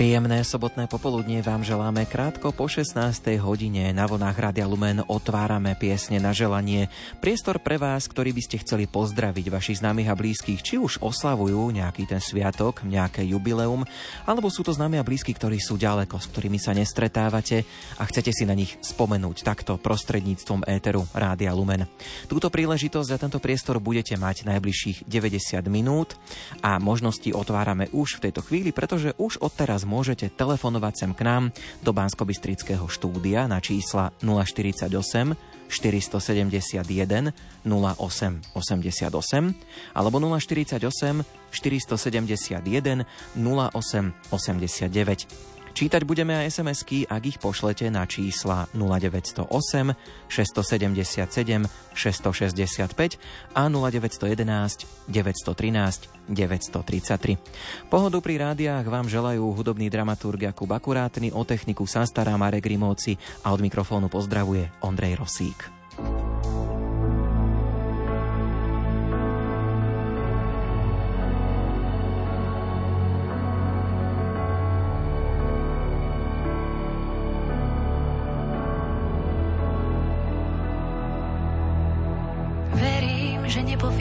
Príjemné 0.00 0.40
sobotné 0.48 0.88
popoludnie 0.88 1.44
vám 1.44 1.60
želáme 1.60 2.08
krátko 2.08 2.56
po 2.56 2.64
16. 2.64 3.36
hodine. 3.36 3.92
Na 3.92 4.08
vlnách 4.08 4.32
Rádia 4.32 4.64
Lumen 4.64 5.04
otvárame 5.04 5.76
piesne 5.76 6.16
na 6.16 6.32
želanie. 6.32 6.88
Priestor 7.20 7.60
pre 7.60 7.76
vás, 7.76 8.08
ktorý 8.08 8.32
by 8.32 8.40
ste 8.40 8.64
chceli 8.64 8.88
pozdraviť 8.88 9.52
vašich 9.52 9.84
známych 9.84 10.08
a 10.08 10.16
blízkych, 10.16 10.64
či 10.64 10.80
už 10.80 11.04
oslavujú 11.04 11.68
nejaký 11.76 12.08
ten 12.08 12.16
sviatok, 12.16 12.80
nejaké 12.80 13.28
jubileum, 13.28 13.84
alebo 14.24 14.48
sú 14.48 14.64
to 14.64 14.72
známi 14.72 14.96
a 14.96 15.04
blízky, 15.04 15.36
ktorí 15.36 15.60
sú 15.60 15.76
ďaleko, 15.76 16.16
s 16.16 16.32
ktorými 16.32 16.56
sa 16.56 16.72
nestretávate 16.72 17.68
a 18.00 18.02
chcete 18.08 18.32
si 18.32 18.48
na 18.48 18.56
nich 18.56 18.80
spomenúť 18.80 19.44
takto 19.44 19.76
prostredníctvom 19.76 20.64
éteru 20.64 21.04
Rádia 21.12 21.52
Lumen. 21.52 21.84
Túto 22.24 22.48
príležitosť 22.48 23.10
a 23.12 23.20
tento 23.20 23.36
priestor 23.36 23.76
budete 23.76 24.16
mať 24.16 24.48
najbližších 24.48 25.04
90 25.04 25.60
minút 25.68 26.16
a 26.64 26.80
možnosti 26.80 27.36
otvárame 27.36 27.92
už 27.92 28.16
v 28.16 28.32
tejto 28.32 28.40
chvíli, 28.40 28.72
pretože 28.72 29.12
už 29.20 29.44
odteraz 29.44 29.89
môžete 29.90 30.30
telefonovať 30.30 30.94
sem 30.94 31.10
k 31.10 31.26
nám 31.26 31.50
do 31.82 31.90
bansko 31.90 32.22
štúdia 32.86 33.50
na 33.50 33.58
čísla 33.58 34.14
048 34.22 34.86
471 35.66 37.34
08 37.66 38.54
88 38.54 39.54
alebo 39.98 40.16
048 40.22 41.26
471 41.50 43.02
08 43.34 44.14
89. 44.30 45.49
Čítať 45.70 46.02
budeme 46.02 46.34
aj 46.34 46.60
SMS-ky, 46.60 47.06
ak 47.06 47.22
ich 47.24 47.38
pošlete 47.38 47.86
na 47.88 48.04
čísla 48.04 48.66
0908 48.74 49.46
677 50.26 51.66
665 51.94 53.18
a 53.54 53.62
0911 53.66 54.86
913 55.08 56.10
933. 56.30 57.90
Pohodu 57.90 58.18
pri 58.22 58.34
rádiách 58.38 58.86
vám 58.86 59.10
želajú 59.10 59.50
hudobný 59.54 59.90
dramaturg 59.90 60.50
Jakub 60.50 60.70
Akurátny, 60.70 61.34
o 61.34 61.42
techniku 61.42 61.86
sa 61.90 62.06
stará 62.06 62.38
Marek 62.38 62.66
Rimóci 62.66 63.18
a 63.42 63.50
od 63.50 63.60
mikrofónu 63.62 64.06
pozdravuje 64.06 64.70
Ondrej 64.86 65.18
Rosík. 65.18 65.58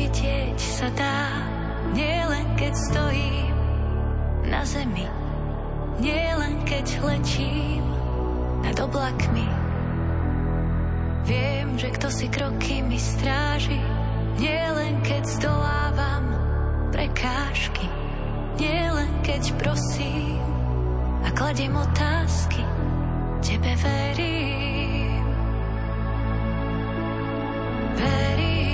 Vidieť 0.10 0.58
sa 0.58 0.90
dá, 0.98 1.22
nielen 1.94 2.58
keď 2.58 2.74
stojím 2.74 3.54
na 4.50 4.66
zemi, 4.66 5.06
nielen 6.02 6.66
keď 6.66 6.98
letím 7.06 7.86
nad 8.66 8.74
oblakmi. 8.82 9.46
Viem, 11.30 11.78
že 11.78 11.94
kto 11.94 12.10
si 12.10 12.26
kroky 12.26 12.82
mi 12.82 12.98
stráži, 12.98 13.78
nielen 14.42 14.98
keď 15.06 15.30
zdolávam 15.30 16.26
prekážky, 16.90 17.86
nielen 18.58 19.14
keď 19.22 19.54
prosím 19.62 20.42
a 21.22 21.30
kladiem 21.38 21.78
otázky, 21.78 22.66
tebe 23.46 23.78
verím. 23.78 25.25
Verím. 27.94 28.69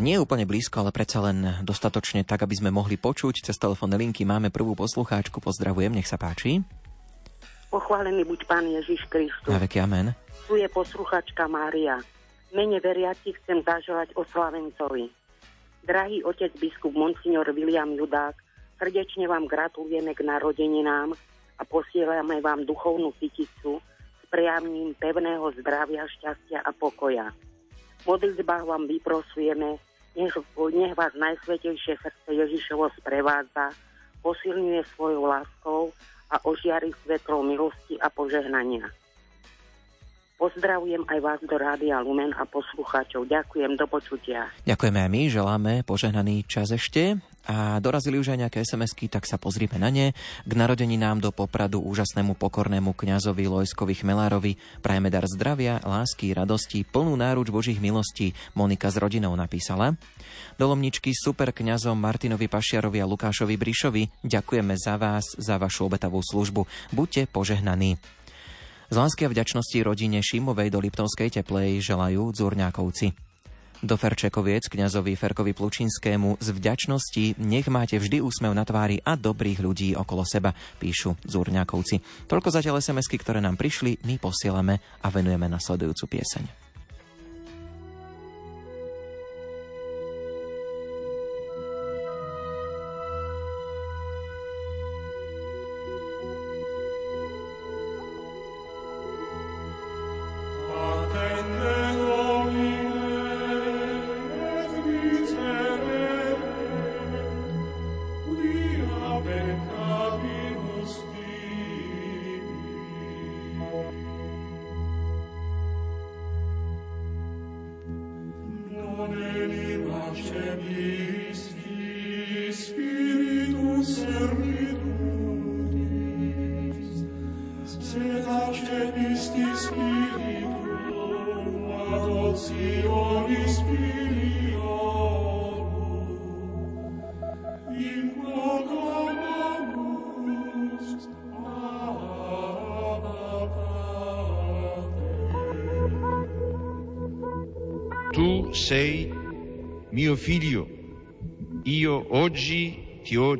Nie 0.00 0.16
úplne 0.16 0.48
blízko, 0.48 0.82
ale 0.82 0.90
predsa 0.90 1.20
len 1.20 1.62
dostatočne 1.62 2.24
tak, 2.24 2.42
aby 2.42 2.56
sme 2.56 2.74
mohli 2.74 2.96
počuť. 2.96 3.44
Cez 3.44 3.60
telefónne 3.60 4.00
linky 4.00 4.24
máme 4.24 4.48
prvú 4.48 4.72
poslucháčku. 4.74 5.38
Pozdravujem, 5.38 5.92
nech 5.92 6.08
sa 6.08 6.16
páči. 6.16 6.64
Pochválený 7.70 8.26
buď 8.26 8.40
Pán 8.50 8.66
Ježiš 8.66 9.06
Kristus. 9.06 9.46
Na 9.46 9.62
veky 9.62 9.78
amen. 9.78 10.10
Tu 10.50 10.58
je 10.58 10.66
posluchačka 10.66 11.46
Mária. 11.46 12.02
mene 12.50 12.82
veriaci 12.82 13.30
chcem 13.38 13.62
zaželať 13.62 14.10
oslavencovi. 14.18 15.06
Drahý 15.86 16.26
otec 16.26 16.50
biskup 16.58 16.90
Monsignor 16.92 17.46
William 17.54 17.94
Judák, 17.94 18.34
srdečne 18.76 19.30
vám 19.30 19.46
gratulujeme 19.46 20.12
k 20.18 20.26
narodeninám 20.26 21.14
a 21.56 21.62
posielame 21.62 22.42
vám 22.42 22.66
duchovnú 22.66 23.14
kyticu 23.22 23.78
s 24.18 24.24
prejavním 24.28 24.98
pevného 24.98 25.46
zdravia, 25.62 26.10
šťastia 26.10 26.66
a 26.66 26.70
pokoja. 26.74 27.30
V 28.02 28.04
modlitbách 28.08 28.64
vám 28.66 28.88
vyprosujeme, 28.88 29.78
nech, 30.16 30.34
nech 30.74 30.94
vás 30.96 31.12
najsvetejšie 31.14 31.98
srdce 32.00 32.30
Ježišovo 32.30 32.90
sprevádza, 32.98 33.74
posilňuje 34.22 34.82
svojou 34.94 35.24
láskou 35.24 35.92
a 36.30 36.36
ožiari 36.46 36.92
svetlou 37.02 37.42
milosti 37.42 37.98
a 37.98 38.10
požehnania. 38.10 38.86
Pozdravujem 40.40 41.04
aj 41.04 41.18
vás 41.20 41.40
do 41.44 41.52
Rádia 41.52 42.00
Lumen 42.00 42.32
a 42.32 42.48
poslucháčov. 42.48 43.28
Ďakujem, 43.28 43.76
do 43.76 43.84
počutia. 43.84 44.48
Ďakujeme 44.64 45.04
aj 45.04 45.10
my, 45.12 45.22
želáme 45.28 45.72
požehnaný 45.84 46.48
čas 46.48 46.72
ešte. 46.72 47.20
A 47.44 47.76
dorazili 47.76 48.16
už 48.16 48.32
aj 48.32 48.48
nejaké 48.48 48.58
sms 48.64 48.96
tak 49.12 49.28
sa 49.28 49.36
pozrime 49.36 49.76
na 49.76 49.92
ne. 49.92 50.16
K 50.48 50.52
narodeninám 50.56 51.20
do 51.20 51.28
Popradu 51.28 51.84
úžasnému 51.84 52.40
pokornému 52.40 52.96
kňazovi 52.96 53.52
Lojskovi 53.52 54.00
Chmelárovi 54.00 54.56
prajeme 54.80 55.12
dar 55.12 55.28
zdravia, 55.28 55.76
lásky, 55.84 56.32
radosti, 56.32 56.88
plnú 56.88 57.20
náruč 57.20 57.52
Božích 57.52 57.76
milostí 57.76 58.32
Monika 58.56 58.88
s 58.88 58.96
rodinou 58.96 59.36
napísala. 59.36 60.00
Dolomničky 60.56 61.12
super 61.12 61.52
kňazom 61.52 62.00
Martinovi 62.00 62.48
Pašiarovi 62.48 62.96
a 63.04 63.08
Lukášovi 63.08 63.60
Brišovi 63.60 64.24
ďakujeme 64.24 64.72
za 64.80 64.96
vás, 64.96 65.36
za 65.36 65.60
vašu 65.60 65.84
obetavú 65.84 66.24
službu. 66.24 66.64
Buďte 66.96 67.28
požehnaní. 67.28 68.00
Z 68.90 68.98
lásky 68.98 69.22
a 69.22 69.30
vďačnosti 69.30 69.78
rodine 69.86 70.18
Šimovej 70.18 70.74
do 70.74 70.82
Liptovskej 70.82 71.30
teplej 71.30 71.78
želajú 71.78 72.34
Dzurňákovci. 72.34 73.14
Do 73.86 73.94
Ferčekoviec 73.94 74.66
kňazovi 74.66 75.14
Ferkovi 75.14 75.54
Plučinskému 75.54 76.42
z 76.42 76.48
vďačnosti 76.50 77.38
nech 77.38 77.70
máte 77.70 78.02
vždy 78.02 78.18
úsmev 78.18 78.50
na 78.50 78.66
tvári 78.66 78.98
a 78.98 79.14
dobrých 79.14 79.62
ľudí 79.62 79.94
okolo 79.94 80.26
seba, 80.26 80.50
píšu 80.82 81.14
Zúrňakovci. 81.22 82.26
Toľko 82.26 82.50
zatiaľ 82.50 82.82
sms 82.82 83.06
ktoré 83.14 83.38
nám 83.38 83.54
prišli, 83.54 84.02
my 84.10 84.18
posielame 84.18 84.82
a 84.82 85.06
venujeme 85.06 85.46
nasledujúcu 85.46 86.18
pieseň. 86.18 86.69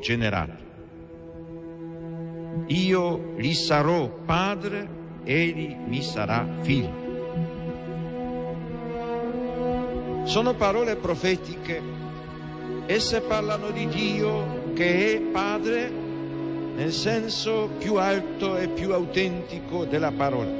Generato. 0.00 0.68
Io 2.66 3.34
gli 3.36 3.52
sarò 3.52 4.08
padre, 4.08 4.88
egli 5.24 5.76
mi 5.86 6.02
sarà 6.02 6.46
figlio. 6.60 7.08
Sono 10.24 10.54
parole 10.54 10.96
profetiche, 10.96 11.80
esse 12.86 13.20
parlano 13.20 13.70
di 13.70 13.86
Dio 13.88 14.72
che 14.74 15.16
è 15.16 15.20
padre 15.20 15.90
nel 16.74 16.92
senso 16.92 17.68
più 17.78 17.96
alto 17.96 18.56
e 18.56 18.68
più 18.68 18.92
autentico 18.92 19.84
della 19.84 20.12
parola. 20.12 20.50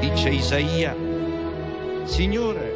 Dice 0.00 0.28
Isaia, 0.28 0.94
Signore, 2.04 2.75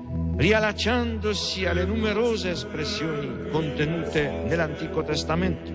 riallacciandosi 0.41 1.67
alle 1.67 1.85
numerose 1.85 2.49
espressioni 2.49 3.47
contenute 3.51 4.27
nell'Antico 4.47 5.03
Testamento. 5.03 5.71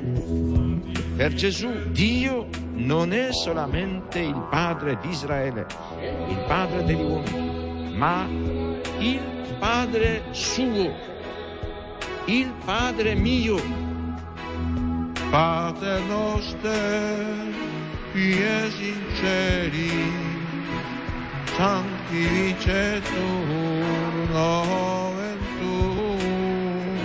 Per 1.14 1.34
Gesù 1.34 1.70
Dio 1.92 2.48
non 2.72 3.12
è 3.12 3.32
solamente 3.32 4.18
il 4.18 4.46
Padre 4.50 4.98
di 5.00 5.08
Israele, 5.08 5.66
il 6.00 6.44
Padre 6.48 6.82
degli 6.82 7.00
uomini, 7.00 7.96
ma 7.96 8.26
il 8.98 9.20
Padre 9.60 10.22
suo, 10.32 10.92
il 12.24 12.52
Padre 12.64 13.14
mio. 13.14 13.84
Padre 15.30 16.00
nostro, 16.08 16.70
pies 18.12 18.78
in 18.80 19.02
cieli, 19.14 19.90
nomen 24.36 25.38
tuum, 25.58 27.00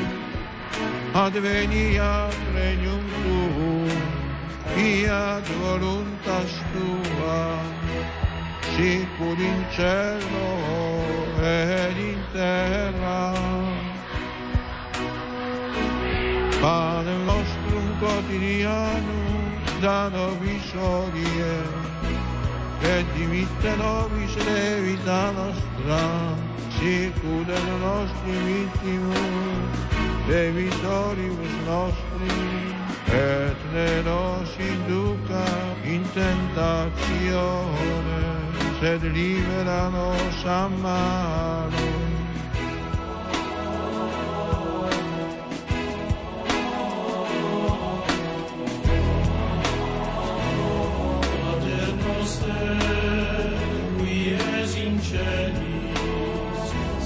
adveniat 1.24 2.36
regnum 2.56 3.04
tuum, 3.24 3.92
fiat 4.74 5.46
voluntas 5.64 6.52
tua, 6.72 7.44
sicur 8.74 9.40
in 9.40 9.62
cielo 9.76 10.52
ed 11.40 11.98
in 12.12 12.22
terra. 12.34 13.24
Pane 16.62 17.16
nostrum 17.30 17.88
quotidianum 18.02 19.50
da 19.82 20.10
nobis 20.10 20.70
odie, 20.76 21.58
et 22.94 23.06
dimitte 23.16 23.72
nobis 23.82 24.34
levita 24.46 25.22
nostra, 25.38 26.51
sicut 26.82 27.48
et 27.48 27.66
nostri 27.80 28.36
vittimus, 28.48 29.78
debitoribus 30.28 31.56
nostri, 31.68 32.40
et 33.14 33.60
ne 33.74 34.02
nos 34.02 34.50
induca 34.58 35.46
in 35.86 36.04
tentatione, 36.18 38.24
sed 38.80 39.02
libera 39.14 39.90
nos 39.90 40.46
a 40.46 40.68
malo. 40.82 42.12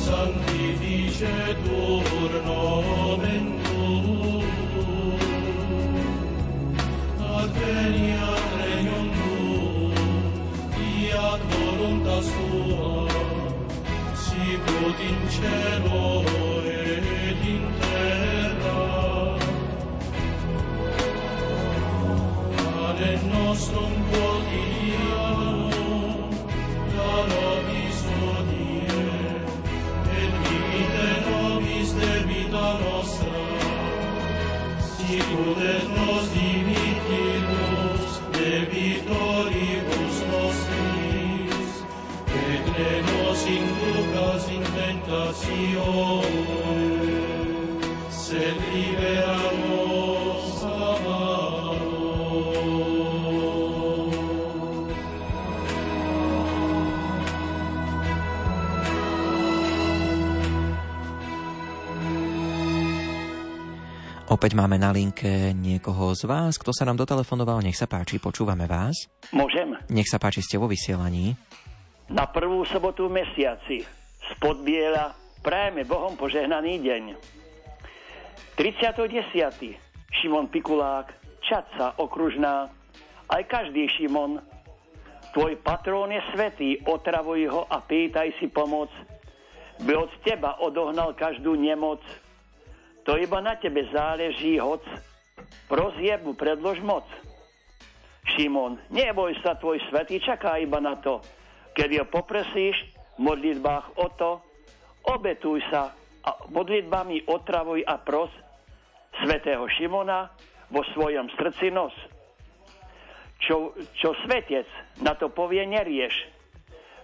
Sanctificetur 0.05 2.31
nomen 2.45 3.64
Opäť 64.45 64.61
máme 64.61 64.77
na 64.77 64.93
linke 64.93 65.57
niekoho 65.57 66.13
z 66.13 66.29
vás, 66.29 66.61
kto 66.61 66.69
sa 66.69 66.85
nám 66.85 67.01
dotelefonoval. 67.01 67.65
Nech 67.65 67.81
sa 67.81 67.89
páči, 67.89 68.21
počúvame 68.21 68.69
vás. 68.69 68.93
Môžem? 69.33 69.73
Nech 69.89 70.05
sa 70.05 70.21
páči, 70.21 70.45
ste 70.45 70.61
vo 70.61 70.69
vysielaní. 70.69 71.33
Na 72.13 72.29
prvú 72.29 72.61
sobotu 72.69 73.09
v 73.09 73.25
mesiaci 73.25 73.81
spod 74.29 74.61
biela 74.61 75.17
prajeme 75.41 75.81
Bohom 75.89 76.13
požehnaný 76.13 76.77
deň. 76.77 77.03
30.10. 78.53 80.13
Šimon 80.13 80.45
Pikulák, 80.53 81.09
Čaca 81.41 81.97
okružná, 81.97 82.69
aj 83.33 83.41
každý 83.49 83.89
Šimon. 83.97 84.45
Tvoj 85.33 85.57
patrón 85.65 86.13
je 86.13 86.21
svetý, 86.37 86.85
otravuj 86.85 87.49
ho 87.49 87.65
a 87.65 87.81
pýtaj 87.81 88.37
si 88.37 88.45
pomoc. 88.53 88.93
By 89.81 90.05
od 90.05 90.13
teba 90.21 90.61
odohnal 90.61 91.17
každú 91.17 91.57
nemoc. 91.57 92.05
To 93.05 93.21
iba 93.21 93.37
na 93.37 93.53
tebe 93.61 93.85
záleží, 93.93 94.57
hoc. 94.57 94.81
Prozieb 95.69 96.25
mu 96.25 96.33
predlož 96.33 96.81
moc. 96.81 97.05
Šimon, 98.25 98.81
neboj 98.89 99.37
sa, 99.45 99.53
tvoj 99.53 99.77
svetý 99.89 100.17
čaká 100.17 100.57
iba 100.57 100.81
na 100.81 100.97
to. 100.97 101.21
Keď 101.77 102.01
ho 102.01 102.05
popresíš 102.09 102.73
v 103.15 103.19
modlitbách 103.21 104.01
o 104.01 104.07
to, 104.17 104.31
obetuj 105.05 105.61
sa 105.69 105.93
a 106.25 106.49
modlitbami 106.49 107.29
otravuj 107.29 107.85
a 107.85 108.01
pros 108.01 108.33
svetého 109.21 109.69
Šimona 109.77 110.33
vo 110.73 110.81
svojom 110.97 111.29
srdci 111.37 111.69
nos. 111.69 111.93
Čo, 113.37 113.77
čo 114.01 114.17
svetec 114.25 114.65
na 115.05 115.13
to 115.13 115.29
povie, 115.29 115.61
nerieš. 115.61 116.25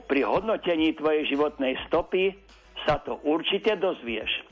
Pri 0.10 0.26
hodnotení 0.26 0.98
tvojej 0.98 1.30
životnej 1.30 1.78
stopy 1.86 2.34
sa 2.90 2.98
to 3.06 3.22
určite 3.22 3.78
dozvieš. 3.78 4.51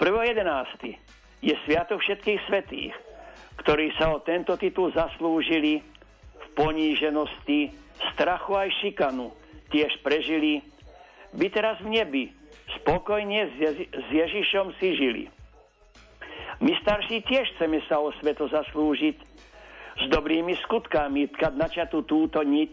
1.11. 0.00 0.96
je 1.44 1.54
Sviatok 1.68 2.00
všetkých 2.00 2.40
svetých, 2.48 2.94
ktorí 3.60 3.92
sa 4.00 4.16
o 4.16 4.24
tento 4.24 4.56
titul 4.56 4.88
zaslúžili 4.96 5.84
v 6.38 6.46
poníženosti, 6.56 7.68
strachu 8.16 8.52
aj 8.56 8.68
šikanu, 8.80 9.30
tiež 9.68 10.00
prežili, 10.00 10.64
by 11.36 11.46
teraz 11.52 11.76
v 11.84 11.92
nebi 11.92 12.24
spokojne 12.80 13.52
s, 13.52 13.56
Ježišom 14.08 14.72
si 14.80 14.96
žili. 14.96 15.24
My 16.62 16.72
starší 16.80 17.26
tiež 17.26 17.46
chceme 17.56 17.84
sa 17.90 18.00
o 18.00 18.14
sveto 18.16 18.48
zaslúžiť, 18.48 19.16
s 19.92 20.04
dobrými 20.08 20.56
skutkami 20.64 21.28
tkať 21.36 21.52
načatú 21.52 22.00
túto 22.08 22.40
niť. 22.40 22.72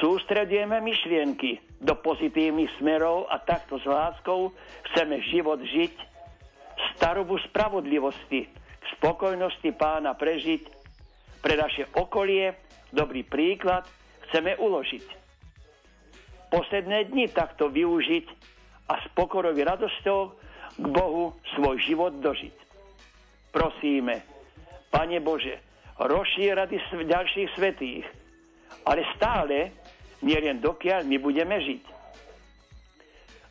Sústredujeme 0.00 0.80
myšlienky 0.80 1.67
do 1.78 1.94
pozitívnych 1.94 2.70
smerov 2.82 3.30
a 3.30 3.38
takto 3.38 3.78
s 3.78 3.86
láskou 3.86 4.50
chceme 4.90 5.22
život 5.30 5.62
žiť, 5.62 5.94
starobu 6.98 7.38
spravodlivosti, 7.50 8.50
spokojnosti 8.98 9.70
pána 9.78 10.14
prežiť, 10.18 10.78
pre 11.38 11.54
naše 11.54 11.86
okolie 11.94 12.50
dobrý 12.90 13.22
príklad 13.22 13.86
chceme 14.28 14.58
uložiť. 14.58 15.06
Posledné 16.50 17.14
dni 17.14 17.30
takto 17.30 17.70
využiť 17.70 18.26
a 18.88 18.94
s 18.98 19.06
pokorový 19.14 19.62
radosťou 19.62 20.20
k 20.78 20.86
Bohu 20.88 21.36
svoj 21.54 21.76
život 21.84 22.18
dožiť. 22.18 22.56
Prosíme, 23.54 24.24
Pane 24.88 25.20
Bože, 25.20 25.60
rozšír 26.00 26.56
rady 26.56 26.80
ďalších 26.80 27.48
svetých, 27.54 28.04
ale 28.88 29.04
stále 29.16 29.56
len 30.22 30.58
dokiaľ 30.58 31.06
my 31.06 31.16
budeme 31.22 31.56
žiť. 31.62 31.82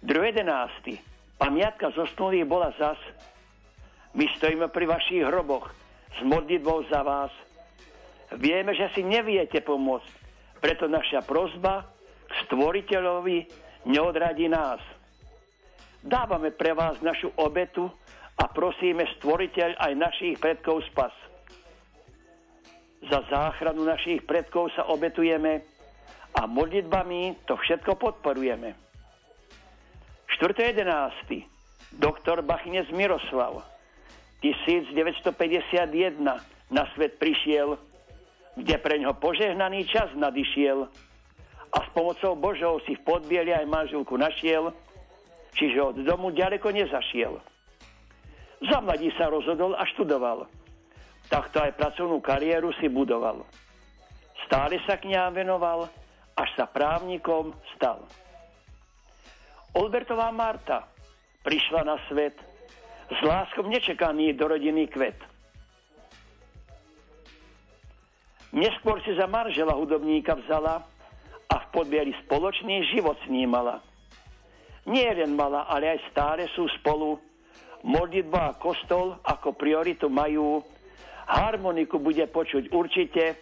2.11. 0.04 1.00
Pamiatka 1.38 1.94
zosnulých 1.94 2.46
bola 2.50 2.74
zas. 2.76 3.00
My 4.18 4.26
stojíme 4.38 4.68
pri 4.74 4.86
vašich 4.90 5.24
hroboch 5.26 5.70
s 6.18 6.20
modlitbou 6.26 6.90
za 6.90 7.06
vás. 7.06 7.32
Vieme, 8.36 8.76
že 8.76 8.92
si 8.92 9.06
neviete 9.06 9.64
pomôcť, 9.64 10.12
preto 10.60 10.90
naša 10.90 11.24
prozba 11.24 11.88
k 12.28 12.32
stvoriteľovi 12.48 13.38
neodradí 13.88 14.52
nás. 14.52 14.82
Dávame 16.04 16.52
pre 16.52 16.76
vás 16.76 17.00
našu 17.00 17.32
obetu 17.40 17.88
a 18.38 18.44
prosíme 18.52 19.08
stvoriteľ 19.18 19.80
aj 19.80 19.94
našich 19.96 20.36
predkov 20.38 20.84
spas. 20.92 21.14
Za 23.08 23.22
záchranu 23.30 23.86
našich 23.86 24.26
predkov 24.26 24.74
sa 24.74 24.90
obetujeme 24.90 25.77
a 26.38 26.46
modlitbami 26.46 27.50
to 27.50 27.58
všetko 27.58 27.98
podporujeme. 27.98 28.78
4.11. 30.38 31.98
Doktor 31.98 32.46
Bachnec 32.46 32.86
Miroslav 32.94 33.66
1951 34.46 35.34
na 36.70 36.84
svet 36.94 37.18
prišiel, 37.18 37.80
kde 38.54 38.76
pre 38.78 39.02
ňo 39.02 39.18
požehnaný 39.18 39.90
čas 39.90 40.14
nadišiel 40.14 40.86
a 41.74 41.78
s 41.82 41.88
pomocou 41.96 42.38
Božou 42.38 42.78
si 42.86 42.94
v 42.94 43.02
podbieli 43.02 43.50
aj 43.56 43.66
manželku 43.66 44.14
našiel, 44.14 44.70
čiže 45.58 45.80
od 45.82 45.98
domu 46.06 46.30
ďaleko 46.30 46.70
nezašiel. 46.70 47.42
Za 48.62 48.78
mladí 48.84 49.10
sa 49.18 49.32
rozhodol 49.34 49.74
a 49.74 49.86
študoval. 49.90 50.46
Takto 51.34 51.66
aj 51.66 51.76
pracovnú 51.76 52.22
kariéru 52.22 52.72
si 52.78 52.88
budoval. 52.88 53.42
Stále 54.46 54.80
sa 54.86 54.96
kňám 54.96 55.34
venoval, 55.34 55.90
až 56.38 56.50
sa 56.54 56.70
právnikom 56.70 57.52
stal. 57.74 58.06
Olbertová 59.74 60.30
Marta 60.30 60.86
prišla 61.42 61.82
na 61.82 61.98
svet 62.06 62.38
s 63.10 63.20
láskom 63.26 63.70
nečekaný 63.74 64.38
do 64.38 64.46
rodiny 64.46 64.86
kvet. 64.88 65.18
Neskôr 68.54 69.02
si 69.04 69.12
za 69.18 69.28
manžela 69.28 69.76
hudobníka 69.76 70.38
vzala 70.46 70.86
a 71.52 71.56
v 71.62 71.66
podbieli 71.74 72.16
spoločný 72.26 72.90
život 72.96 73.20
snímala. 73.28 73.84
Nie 74.88 75.12
len 75.12 75.36
mala, 75.36 75.68
ale 75.68 76.00
aj 76.00 76.00
stále 76.16 76.48
sú 76.56 76.64
spolu 76.80 77.20
modlitba 77.84 78.56
a 78.56 78.58
kostol 78.58 79.20
ako 79.20 79.52
prioritu 79.52 80.08
majú. 80.08 80.64
Harmoniku 81.28 82.00
bude 82.00 82.24
počuť 82.32 82.72
určite, 82.72 83.36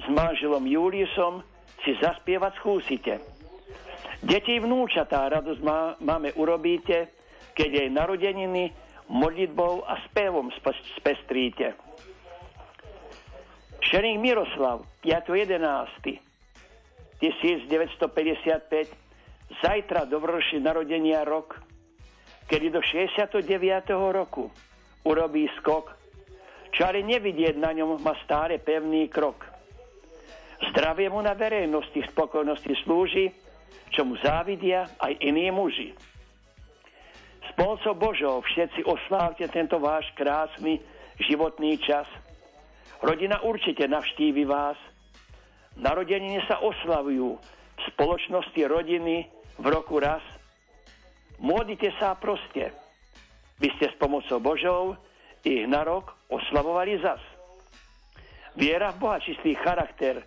s 0.00 0.06
manželom 0.08 0.64
Juliusom 0.64 1.44
si 1.84 1.96
zaspievať 1.98 2.52
skúsite. 2.60 3.20
Deti 4.20 4.60
vnúčatá 4.60 5.28
radosť 5.32 5.60
má, 5.64 5.96
máme 6.00 6.32
urobíte, 6.36 7.08
keď 7.56 7.68
jej 7.68 7.88
narodeniny 7.88 8.72
modlitbou 9.08 9.84
a 9.88 9.96
spevom 10.08 10.52
spestríte. 11.00 11.74
Šering 13.80 14.20
Miroslav, 14.20 14.84
5.11. 15.02 16.20
1955, 17.20 18.88
zajtra 19.60 20.08
dovrší 20.08 20.56
narodenia 20.56 21.20
rok, 21.24 21.60
kedy 22.48 22.72
do 22.72 22.80
69. 22.80 23.44
roku 23.92 24.48
urobí 25.04 25.44
skok, 25.60 25.92
ale 26.80 27.04
nevidieť 27.04 27.60
na 27.60 27.76
ňom 27.76 28.00
má 28.00 28.16
stále 28.24 28.56
pevný 28.56 29.04
krok. 29.12 29.44
Zdravie 30.60 31.08
mu 31.08 31.24
na 31.24 31.32
verejnosti 31.32 32.04
spokojnosti 32.12 32.74
slúži, 32.84 33.32
čo 33.90 34.04
mu 34.04 34.20
závidia 34.20 34.84
aj 35.00 35.16
iní 35.24 35.48
muži. 35.48 35.96
S 37.48 37.50
pomocou 37.56 37.96
Božou 37.96 38.36
všetci 38.44 38.84
oslávte 38.84 39.48
tento 39.48 39.80
váš 39.80 40.04
krásny 40.14 40.78
životný 41.16 41.80
čas. 41.80 42.06
Rodina 43.00 43.40
určite 43.40 43.88
navštívi 43.88 44.44
vás. 44.44 44.76
Narodeniny 45.80 46.44
sa 46.44 46.60
oslavujú 46.60 47.40
v 47.40 47.82
spoločnosti 47.96 48.60
rodiny 48.68 49.24
v 49.56 49.66
roku 49.66 49.96
raz– 49.96 50.20
Modlite 51.40 51.88
sa 51.96 52.12
proste. 52.20 52.68
Vy 53.56 53.72
ste 53.80 53.88
s 53.88 53.96
pomocou 53.96 54.36
Božou 54.44 54.92
ich 55.40 55.64
na 55.64 55.80
rok 55.88 56.12
oslavovali 56.28 57.00
zas. 57.00 57.20
Viera 58.60 58.92
v 58.92 59.00
Boha, 59.00 59.16
čistý 59.24 59.56
charakter, 59.56 60.20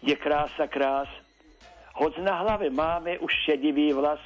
je 0.00 0.16
krása 0.16 0.66
krás. 0.68 1.08
Hoď 1.96 2.24
na 2.24 2.40
hlave 2.40 2.72
máme 2.72 3.20
už 3.20 3.32
šedivý 3.44 3.92
vlas, 3.92 4.20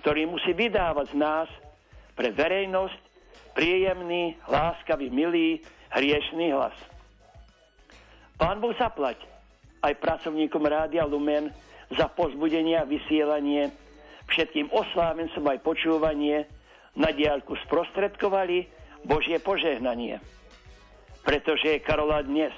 ktorý 0.00 0.24
musí 0.24 0.56
vydávať 0.56 1.12
z 1.12 1.16
nás 1.20 1.48
pre 2.16 2.32
verejnosť 2.32 3.00
príjemný, 3.52 4.38
láskavý, 4.46 5.10
milý, 5.10 5.60
hriešný 5.90 6.54
hlas. 6.54 6.76
Pán 8.38 8.62
Boh 8.62 8.72
zaplať 8.78 9.18
aj 9.82 9.98
pracovníkom 9.98 10.62
Rádia 10.62 11.02
Lumen 11.02 11.50
za 11.90 12.06
pozbudenie 12.06 12.78
a 12.78 12.86
vysielanie 12.86 13.74
všetkým 14.30 14.70
oslávencom 14.70 15.42
aj 15.42 15.58
počúvanie 15.64 16.46
na 16.94 17.10
diálku 17.10 17.58
sprostredkovali 17.66 18.68
Božie 19.02 19.42
požehnanie. 19.42 20.20
Pretože 21.26 21.76
je 21.76 21.84
Karola 21.84 22.22
dnes 22.22 22.54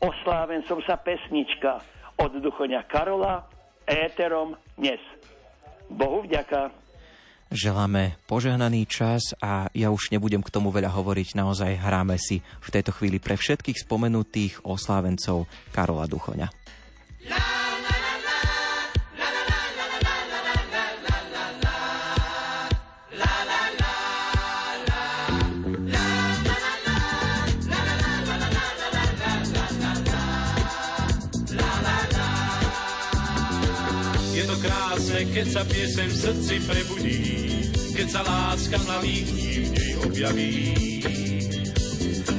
oslávencom 0.00 0.80
sa 0.84 0.96
pesnička 0.96 1.80
od 2.16 2.32
duchoňa 2.40 2.84
Karola 2.88 3.44
éterom 3.84 4.56
dnes. 4.76 5.00
Bohu 5.90 6.24
vďaka. 6.24 6.72
Želáme 7.50 8.14
požehnaný 8.30 8.86
čas 8.86 9.34
a 9.42 9.66
ja 9.74 9.90
už 9.90 10.14
nebudem 10.14 10.38
k 10.38 10.54
tomu 10.54 10.70
veľa 10.70 10.94
hovoriť, 10.94 11.34
naozaj 11.34 11.82
hráme 11.82 12.14
si 12.14 12.38
v 12.62 12.68
tejto 12.70 12.94
chvíli 12.94 13.18
pre 13.18 13.34
všetkých 13.34 13.82
spomenutých 13.82 14.62
oslávencov 14.62 15.50
Karola 15.74 16.06
Duchoňa. 16.06 16.46
Yeah! 17.26 17.49
Keď 35.28 35.46
sa 35.52 35.62
piesem 35.68 36.08
v 36.08 36.16
srdci 36.16 36.54
prebudí, 36.64 37.20
keď 37.92 38.06
sa 38.08 38.20
láska 38.24 38.80
mladých 38.88 39.24
dní 39.28 39.52
v 39.60 39.68
nej 39.76 39.92
objaví. 40.00 40.54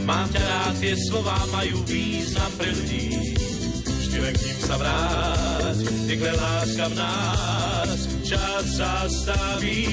Mám 0.01 0.27
ťa 0.33 0.41
rád, 0.41 0.73
tie 0.81 0.97
slova 0.97 1.37
majú 1.53 1.77
význam 1.85 2.51
pre 2.57 2.73
ľudí, 2.73 3.37
vždy 3.85 4.17
len 4.17 4.33
k 4.33 4.41
ním 4.49 4.59
sa 4.65 4.75
vráť, 4.81 5.77
niekde 6.09 6.31
láska 6.33 6.85
v 6.89 6.95
nás, 6.97 7.99
čas 8.25 8.63
zastaví. 8.81 9.85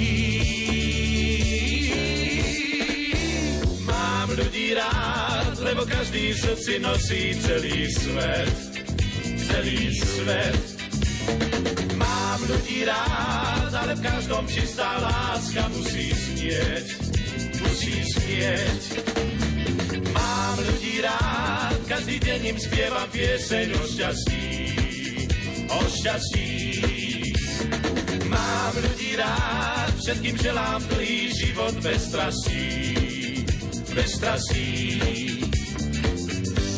Mám 3.85 4.29
ľudí 4.33 4.73
rád, 4.73 5.61
lebo 5.61 5.85
každý 5.85 6.33
v 6.33 6.39
srdci 6.41 6.73
nosí 6.81 7.37
celý 7.45 7.93
svet, 7.93 8.57
celý 9.45 9.93
svet. 9.93 10.78
Mám 12.49 12.57
ľudí 12.65 12.81
rád, 12.89 13.73
ale 13.77 13.93
v 13.93 14.01
každom 14.09 14.49
čistá 14.49 14.97
láska 15.05 15.69
musí 15.69 16.17
znieť, 16.17 16.87
musí 17.61 18.01
znieť. 18.17 19.05
Mám 20.17 20.57
ľudí 20.57 21.05
rád, 21.05 21.77
každý 21.85 22.17
deň 22.17 22.41
im 22.49 22.57
spievam 22.57 23.05
pieseň 23.13 23.69
o 23.77 23.85
šťastí, 23.85 24.49
o 25.77 25.81
šťastí. 25.93 26.53
Mám 28.33 28.75
ľudí 28.81 29.11
rád, 29.21 29.93
všetkým 30.01 30.37
želám 30.41 30.81
dlhý 30.89 31.29
život 31.29 31.77
bez 31.85 32.01
strasí, 32.01 32.65
bez 33.93 34.09
strasí. 34.17 34.73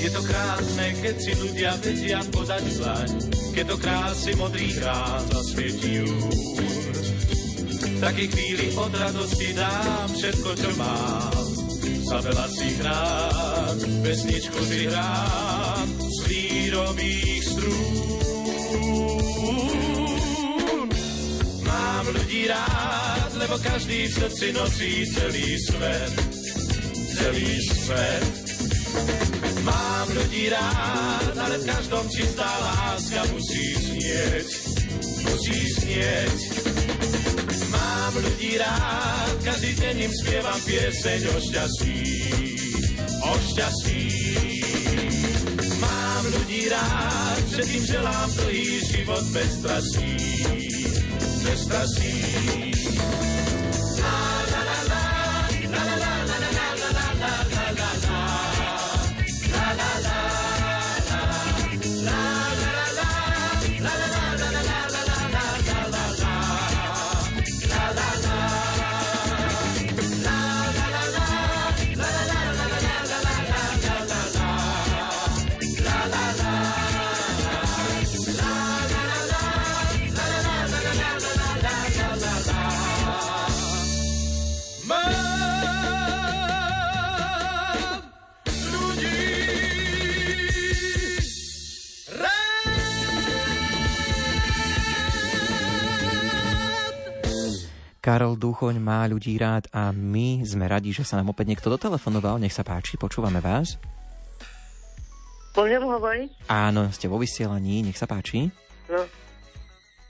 Je 0.02 0.10
to 0.10 0.18
krásne, 0.26 0.86
keď 0.98 1.14
si 1.14 1.32
ľudia 1.38 1.78
vedia 1.78 2.18
podať 2.34 2.64
dlaň, 2.74 3.10
keď 3.60 3.76
do 3.76 3.76
krásy 3.76 4.32
modrých 4.40 4.80
rád 4.80 5.36
zasvietí 5.36 6.00
V 7.84 8.00
takej 8.00 8.28
chvíli 8.32 8.72
od 8.72 8.88
radosti 8.88 9.52
dám 9.52 10.08
všetko, 10.16 10.50
čo 10.56 10.70
mám. 10.80 11.44
Za 12.08 12.24
veľa 12.24 12.46
si 12.56 12.68
hrám, 12.80 13.76
pesničku 14.00 14.64
si 14.64 14.88
hrám 14.88 15.92
z 15.92 16.18
lírových 16.32 17.42
strún. 17.52 18.88
Mám 21.60 22.04
ľudí 22.16 22.48
rád, 22.48 23.44
lebo 23.44 23.60
každý 23.60 24.08
v 24.08 24.12
srdci 24.24 24.56
nosí 24.56 25.04
celý 25.12 25.60
svet. 25.60 26.16
Celý 27.12 27.60
svet. 27.60 28.24
Mám 29.60 30.08
ľudí 30.16 30.48
rád, 30.48 31.36
ale 31.36 31.60
v 31.60 31.64
každom 31.68 32.04
čistá 32.08 32.48
láska 32.48 33.20
musí 33.28 33.64
znieť, 33.76 34.48
musí 35.28 35.58
znieť. 35.76 36.38
Mám 37.68 38.12
ľudí 38.24 38.56
rád, 38.56 39.34
každý 39.44 39.76
deň 39.76 39.96
im 40.08 40.12
spievam 40.16 40.60
pieseň 40.64 41.20
o 41.28 41.36
šťastí, 41.44 42.00
o 43.20 43.32
šťastí. 43.36 44.04
Mám 45.76 46.22
ľudí 46.32 46.62
rád, 46.72 47.42
všetkým 47.52 47.84
želám 47.84 48.28
dlhý 48.40 48.68
život 48.88 49.24
bez 49.36 49.50
strasí, 49.60 50.12
bez 51.44 51.58
strasí. 51.68 52.16
la 59.80 60.00
la. 60.00 60.39
Karol 98.10 98.34
Duchoň 98.34 98.82
má 98.82 99.06
ľudí 99.06 99.38
rád 99.38 99.70
a 99.70 99.94
my 99.94 100.42
sme 100.42 100.66
radi, 100.66 100.90
že 100.90 101.06
sa 101.06 101.14
nám 101.14 101.30
opäť 101.30 101.54
niekto 101.54 101.70
dotelefonoval. 101.70 102.42
Nech 102.42 102.50
sa 102.50 102.66
páči, 102.66 102.98
počúvame 102.98 103.38
vás. 103.38 103.78
Môžem 105.54 105.78
hovoriť? 105.78 106.50
Áno, 106.50 106.90
ste 106.90 107.06
vo 107.06 107.22
vysielaní, 107.22 107.86
nech 107.86 107.94
sa 107.94 108.10
páči. 108.10 108.50
No. 108.90 109.06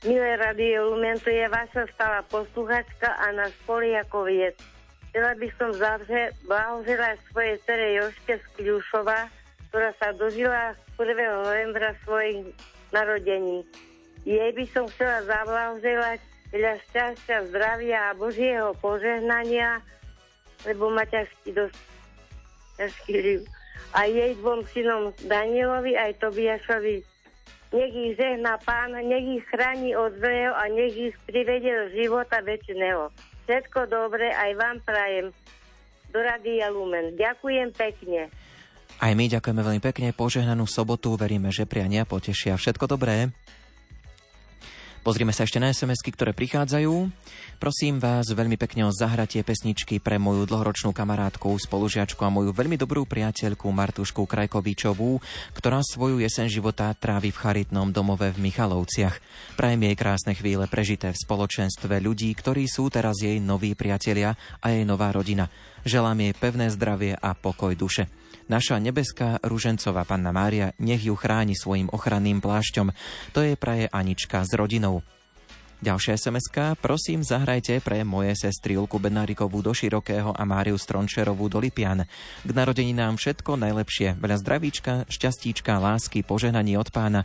Milé 0.09 0.33
Radio 0.41 0.89
Lumen, 0.89 1.21
to 1.21 1.29
je 1.29 1.45
vaša 1.45 1.93
stála 1.93 2.25
posluchačka 2.33 3.21
a 3.21 3.37
ako 3.37 4.19
vied. 4.25 4.57
chcela 5.13 5.37
by 5.37 5.49
som 5.61 5.69
zavře 5.77 6.49
blahoželať 6.49 7.21
svojej 7.29 7.61
cere 7.69 8.01
Joške 8.01 8.41
z 8.41 8.45
Kľušova, 8.57 9.29
ktorá 9.69 9.93
sa 10.01 10.17
dožila 10.17 10.73
1. 10.97 11.05
novembra 11.45 11.93
svojich 12.09 12.49
narodení. 12.97 13.61
Jej 14.25 14.57
by 14.57 14.65
som 14.73 14.89
chcela 14.89 15.21
zablahoželať 15.29 16.30
veľa 16.51 16.75
šťastia, 16.91 17.47
zdravia 17.51 18.11
a 18.11 18.19
Božieho 18.19 18.75
požehnania, 18.79 19.83
lebo 20.67 20.91
má 20.91 21.07
ťažký 21.07 21.51
dosť 21.55 21.79
ťažký 22.81 23.15
liv. 23.21 23.41
A 23.91 24.07
jej 24.07 24.33
dvom 24.39 24.63
synom 24.71 25.11
Danielovi 25.27 25.99
aj 25.99 26.23
Tobiašovi 26.23 27.03
nech 27.71 27.95
ich 27.95 28.13
žehná 28.19 28.59
pán, 28.67 28.99
nech 28.99 29.27
ich 29.39 29.47
chráni 29.47 29.95
od 29.95 30.11
zlého 30.19 30.51
a 30.59 30.67
nech 30.67 30.95
ich 30.95 31.17
privedie 31.23 31.71
do 31.71 31.87
života 31.95 32.43
väčšného. 32.43 33.15
Všetko 33.47 33.87
dobre 33.87 34.35
aj 34.35 34.51
vám 34.59 34.77
prajem 34.83 35.27
do 36.11 36.19
Radia 36.19 36.67
Lumen. 36.71 37.15
Ďakujem 37.15 37.71
pekne. 37.75 38.31
Aj 39.01 39.13
my 39.15 39.25
ďakujeme 39.31 39.63
veľmi 39.63 39.83
pekne, 39.83 40.11
požehnanú 40.11 40.67
sobotu, 40.67 41.15
veríme, 41.15 41.55
že 41.55 41.65
priania 41.65 42.03
potešia. 42.05 42.59
Všetko 42.59 42.91
dobré. 42.91 43.31
Pozrime 45.01 45.33
sa 45.33 45.49
ešte 45.49 45.57
na 45.57 45.73
sms 45.73 46.05
ktoré 46.13 46.37
prichádzajú. 46.37 46.93
Prosím 47.57 47.97
vás 47.97 48.29
veľmi 48.29 48.61
pekne 48.61 48.85
o 48.85 48.93
zahratie 48.93 49.41
pesničky 49.41 49.97
pre 49.97 50.21
moju 50.21 50.45
dlhoročnú 50.45 50.93
kamarátku, 50.93 51.57
spolužiačku 51.57 52.21
a 52.21 52.29
moju 52.29 52.53
veľmi 52.53 52.77
dobrú 52.77 53.09
priateľku 53.09 53.65
Martušku 53.73 54.29
Krajkovičovú, 54.29 55.17
ktorá 55.57 55.81
svoju 55.81 56.21
jesen 56.21 56.53
života 56.53 56.93
trávi 56.93 57.33
v 57.33 57.41
charitnom 57.41 57.89
domove 57.89 58.29
v 58.29 58.45
Michalovciach. 58.45 59.17
Prajem 59.57 59.89
jej 59.89 59.97
krásne 59.97 60.37
chvíle 60.37 60.69
prežité 60.69 61.17
v 61.17 61.23
spoločenstve 61.25 61.97
ľudí, 61.97 62.29
ktorí 62.37 62.69
sú 62.69 62.93
teraz 62.93 63.25
jej 63.25 63.41
noví 63.41 63.73
priatelia 63.73 64.37
a 64.61 64.69
jej 64.69 64.85
nová 64.85 65.17
rodina. 65.17 65.49
Želám 65.89 66.29
jej 66.29 66.35
pevné 66.37 66.69
zdravie 66.69 67.17
a 67.17 67.33
pokoj 67.33 67.73
duše. 67.73 68.20
Naša 68.51 68.83
nebeská 68.83 69.39
ružencová 69.47 70.03
panna 70.03 70.35
Mária 70.35 70.75
nech 70.83 71.07
ju 71.07 71.15
chráni 71.15 71.55
svojim 71.55 71.87
ochranným 71.87 72.43
plášťom. 72.43 72.91
To 73.31 73.47
je 73.47 73.55
praje 73.55 73.87
Anička 73.87 74.43
s 74.43 74.51
rodinou. 74.59 75.07
Ďalšia 75.81 76.19
sms 76.19 76.77
prosím 76.77 77.23
zahrajte 77.25 77.81
pre 77.81 78.03
moje 78.03 78.37
sestry 78.37 78.75
Julku 78.75 78.99
Bednárikovú 79.01 79.65
do 79.65 79.71
Širokého 79.73 80.35
a 80.35 80.43
Máriu 80.43 80.77
Strončerovú 80.77 81.47
do 81.49 81.63
Lipian. 81.63 82.05
K 82.43 82.51
narodeninám 82.51 83.17
všetko 83.17 83.55
najlepšie, 83.55 84.19
veľa 84.19 84.37
zdravíčka, 84.43 85.09
šťastíčka, 85.09 85.81
lásky, 85.81 86.27
požehnaní 86.27 86.75
od 86.75 86.91
pána 86.91 87.25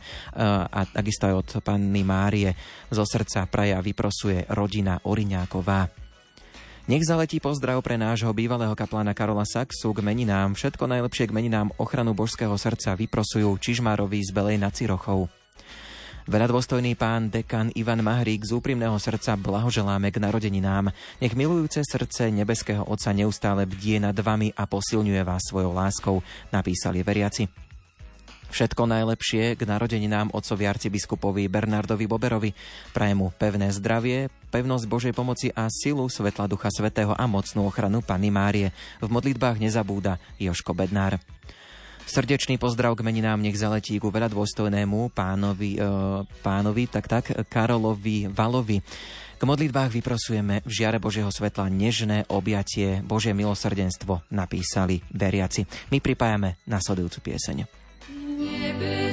a 0.71 0.87
takisto 0.87 1.25
aj 1.25 1.35
od 1.35 1.49
panny 1.65 2.05
Márie. 2.05 2.53
Zo 2.93 3.03
srdca 3.03 3.49
praja 3.49 3.81
vyprosuje 3.81 4.45
rodina 4.53 5.01
Oriňáková. 5.03 6.04
Nech 6.85 7.01
zaletí 7.01 7.41
pozdrav 7.41 7.81
pre 7.81 7.97
nášho 7.97 8.29
bývalého 8.29 8.77
kaplána 8.77 9.17
Karola 9.17 9.41
Saxu 9.41 9.89
k 9.89 10.05
meninám. 10.05 10.53
Všetko 10.53 10.85
najlepšie 10.85 11.25
k 11.25 11.33
meninám 11.33 11.73
ochranu 11.81 12.13
božského 12.13 12.53
srdca 12.61 12.93
vyprosujú 12.93 13.57
Čižmárovi 13.57 14.21
z 14.21 14.29
Belej 14.29 14.61
nad 14.61 14.69
Cirochou. 14.69 15.25
Veľa 16.29 16.45
dôstojný 16.45 16.93
pán 16.93 17.33
dekan 17.33 17.73
Ivan 17.73 18.05
Mahrík 18.05 18.45
z 18.45 18.53
úprimného 18.53 19.01
srdca 19.01 19.33
blahoželáme 19.33 20.13
k 20.13 20.21
narodeninám. 20.21 20.93
Nech 21.25 21.33
milujúce 21.33 21.81
srdce 21.81 22.29
nebeského 22.29 22.85
Otca 22.85 23.09
neustále 23.17 23.65
bdie 23.65 23.97
nad 23.97 24.13
vami 24.13 24.53
a 24.53 24.69
posilňuje 24.69 25.25
vás 25.25 25.41
svojou 25.49 25.73
láskou, 25.73 26.21
napísali 26.53 27.01
veriaci. 27.01 27.64
Všetko 28.55 28.87
najlepšie 28.87 29.59
k 29.59 29.67
narodeninám 29.67 30.31
otcovi 30.31 30.63
arcibiskupovi 30.63 31.51
Bernardovi 31.51 32.07
Boberovi. 32.07 32.55
Prajem 32.95 33.27
pevné 33.35 33.67
zdravie, 33.75 34.31
pevnosť 34.47 34.87
Božej 34.87 35.11
pomoci 35.11 35.51
a 35.51 35.67
silu 35.67 36.07
Svetla 36.07 36.47
Ducha 36.47 36.71
Svetého 36.71 37.11
a 37.11 37.27
mocnú 37.27 37.67
ochranu 37.67 37.99
Panny 37.99 38.31
Márie. 38.31 38.71
V 39.03 39.11
modlitbách 39.11 39.59
nezabúda 39.59 40.23
Joško 40.39 40.71
Bednár. 40.71 41.19
Srdečný 42.07 42.55
pozdrav 42.55 42.95
k 42.95 43.03
meninám 43.03 43.43
nech 43.43 43.59
zaletí 43.59 43.99
ku 43.99 44.07
veľa 44.07 44.31
dôstojnému 44.31 45.11
pánovi, 45.11 45.75
e, 45.75 45.79
pánovi 46.39 46.87
tak 46.87 47.11
tak, 47.11 47.35
Karolovi 47.51 48.31
Valovi. 48.31 48.79
K 49.35 49.43
modlitbách 49.43 49.91
vyprosujeme 49.91 50.63
v 50.63 50.71
žiare 50.71 51.03
Božieho 51.03 51.27
svetla 51.27 51.67
nežné 51.67 52.23
objatie, 52.31 53.03
Božie 53.03 53.35
milosrdenstvo, 53.35 54.23
napísali 54.31 55.03
veriaci. 55.11 55.67
My 55.91 55.99
pripájame 55.99 56.55
nasledujúcu 56.63 57.35
pieseň. 57.35 57.84
Niebes 58.37 59.04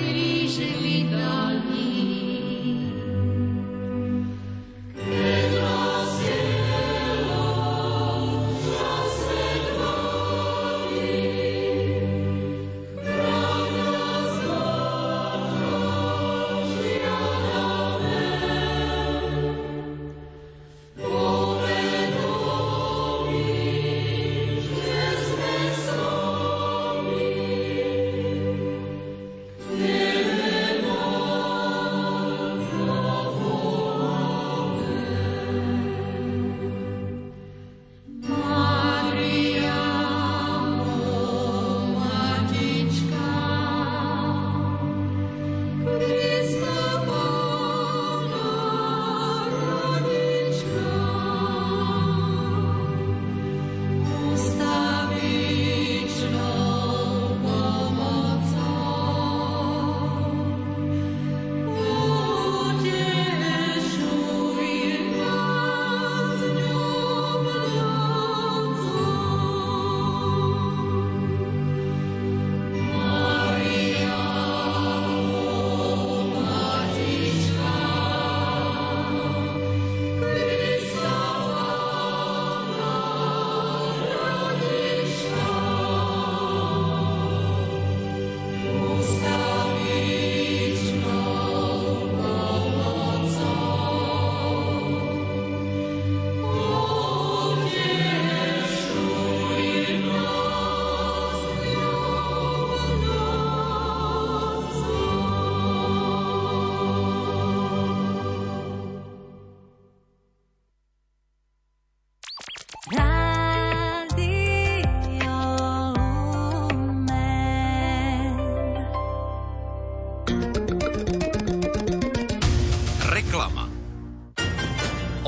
beauty. 0.00 0.27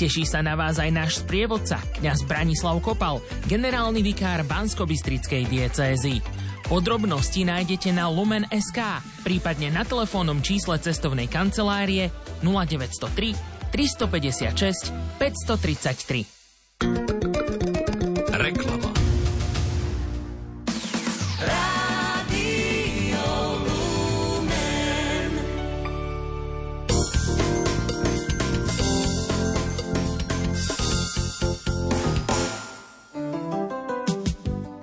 Teší 0.00 0.24
sa 0.24 0.40
na 0.40 0.56
vás 0.56 0.80
aj 0.80 0.96
náš 0.96 1.20
sprievodca, 1.20 1.76
kňaz 2.00 2.24
Branislav 2.24 2.80
Kopal, 2.80 3.20
generálny 3.44 4.00
vikár 4.00 4.40
Bansko-Bistrickej 4.48 5.44
diecézy. 5.44 6.24
Podrobnosti 6.64 7.44
nájdete 7.44 7.92
na 7.92 8.08
Lumen.sk, 8.08 8.80
prípadne 9.20 9.68
na 9.68 9.84
telefónnom 9.84 10.40
čísle 10.40 10.80
cestovnej 10.80 11.28
kancelárie 11.28 12.08
0903 12.40 13.36
356 13.68 14.88
533. 15.20 16.39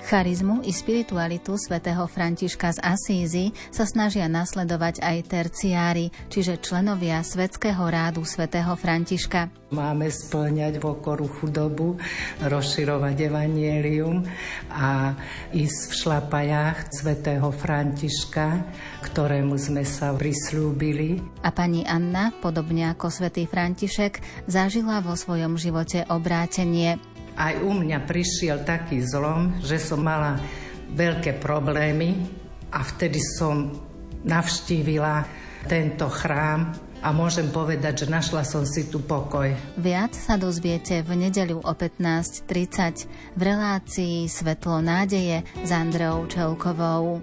Charizmu 0.07 0.63
i 0.63 0.71
spiritualitu 0.71 1.59
svätého 1.59 2.07
Františka 2.07 2.71
z 2.71 2.79
Asízy 2.79 3.45
sa 3.75 3.83
snažia 3.83 4.31
nasledovať 4.31 5.03
aj 5.03 5.17
terciári, 5.27 6.15
čiže 6.31 6.63
členovia 6.63 7.19
Svetského 7.27 7.83
rádu 7.91 8.23
svätého 8.23 8.71
Františka. 8.79 9.51
Máme 9.75 10.07
splňať 10.07 10.79
v 10.79 10.85
okoru 10.95 11.27
chudobu, 11.27 11.99
rozširovať 12.39 13.27
evanielium 13.27 14.23
a 14.71 15.11
ísť 15.51 15.79
v 15.91 15.93
šlapajách 15.99 16.87
svätého 16.87 17.51
Františka, 17.51 18.63
ktorému 19.11 19.59
sme 19.59 19.83
sa 19.83 20.15
prislúbili. 20.15 21.19
A 21.43 21.51
pani 21.51 21.83
Anna, 21.83 22.31
podobne 22.39 22.95
ako 22.95 23.11
svätý 23.11 23.43
František, 23.43 24.47
zažila 24.47 25.03
vo 25.03 25.19
svojom 25.19 25.59
živote 25.59 26.07
obrátenie. 26.07 26.95
Aj 27.37 27.53
u 27.61 27.69
mňa 27.69 28.01
prišiel 28.09 28.65
taký 28.65 29.05
zlom, 29.05 29.61
že 29.61 29.77
som 29.77 30.01
mala 30.01 30.41
veľké 30.89 31.37
problémy 31.37 32.17
a 32.73 32.81
vtedy 32.81 33.21
som 33.21 33.69
navštívila 34.25 35.21
tento 35.69 36.09
chrám 36.09 36.73
a 37.05 37.13
môžem 37.13 37.53
povedať, 37.53 38.05
že 38.05 38.07
našla 38.09 38.41
som 38.41 38.65
si 38.65 38.89
tu 38.89 39.05
pokoj. 39.05 39.53
Viac 39.77 40.17
sa 40.17 40.33
dozviete 40.33 41.05
v 41.05 41.29
nedeľu 41.29 41.61
o 41.61 41.73
15.30 41.77 43.37
v 43.37 43.41
relácii 43.41 44.25
Svetlo 44.25 44.81
nádeje 44.81 45.45
s 45.61 45.69
Andreou 45.69 46.25
Čelkovou. 46.25 47.21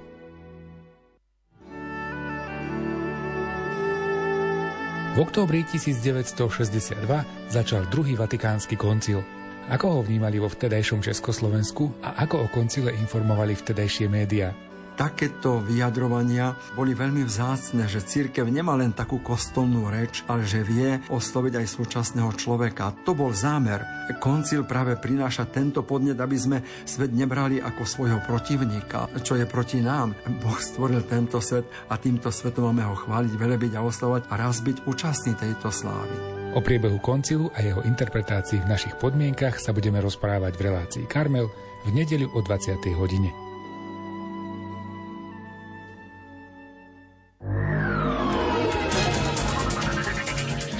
V 5.14 5.22
októbri 5.22 5.62
1962 5.62 7.06
začal 7.46 7.86
druhý 7.86 8.18
vatikánsky 8.18 8.74
koncil. 8.74 9.43
Ako 9.72 9.86
ho 9.88 10.00
vnímali 10.04 10.36
vo 10.36 10.52
vtedajšom 10.52 11.00
Československu 11.00 12.04
a 12.04 12.20
ako 12.28 12.44
o 12.44 12.52
koncile 12.52 12.92
informovali 12.92 13.56
vtedajšie 13.56 14.06
médiá? 14.12 14.52
takéto 14.94 15.58
vyjadrovania 15.58 16.54
boli 16.78 16.94
veľmi 16.94 17.26
vzácne, 17.26 17.90
že 17.90 18.02
církev 18.02 18.46
nemá 18.46 18.78
len 18.78 18.94
takú 18.94 19.18
kostolnú 19.20 19.90
reč, 19.90 20.22
ale 20.30 20.46
že 20.46 20.62
vie 20.62 21.02
osloviť 21.10 21.60
aj 21.60 21.66
súčasného 21.66 22.30
človeka. 22.38 22.94
To 23.02 23.12
bol 23.12 23.34
zámer. 23.34 23.82
Koncil 24.22 24.62
práve 24.64 24.94
prináša 24.94 25.50
tento 25.50 25.82
podnet, 25.82 26.18
aby 26.18 26.38
sme 26.38 26.58
svet 26.86 27.10
nebrali 27.10 27.58
ako 27.58 27.82
svojho 27.82 28.22
protivníka, 28.22 29.10
čo 29.20 29.34
je 29.34 29.46
proti 29.50 29.82
nám. 29.82 30.14
Boh 30.40 30.58
stvoril 30.58 31.02
tento 31.04 31.42
svet 31.42 31.66
a 31.90 31.98
týmto 31.98 32.30
svetom 32.30 32.70
máme 32.70 32.86
ho 32.86 32.96
chváliť, 32.96 33.34
velebiť 33.34 33.72
a 33.76 33.84
oslovať 33.84 34.30
a 34.30 34.34
raz 34.38 34.62
byť 34.62 34.86
účastný 34.86 35.34
tejto 35.34 35.74
slávy. 35.74 36.43
O 36.54 36.62
priebehu 36.62 37.02
koncilu 37.02 37.50
a 37.50 37.66
jeho 37.66 37.82
interpretácii 37.82 38.62
v 38.62 38.70
našich 38.70 38.94
podmienkach 39.02 39.58
sa 39.58 39.74
budeme 39.74 39.98
rozprávať 39.98 40.54
v 40.54 40.64
relácii 40.70 41.04
Karmel 41.10 41.50
v 41.82 41.90
nedeľu 41.90 42.30
o 42.30 42.40
20. 42.46 42.78
hodine. 42.94 43.34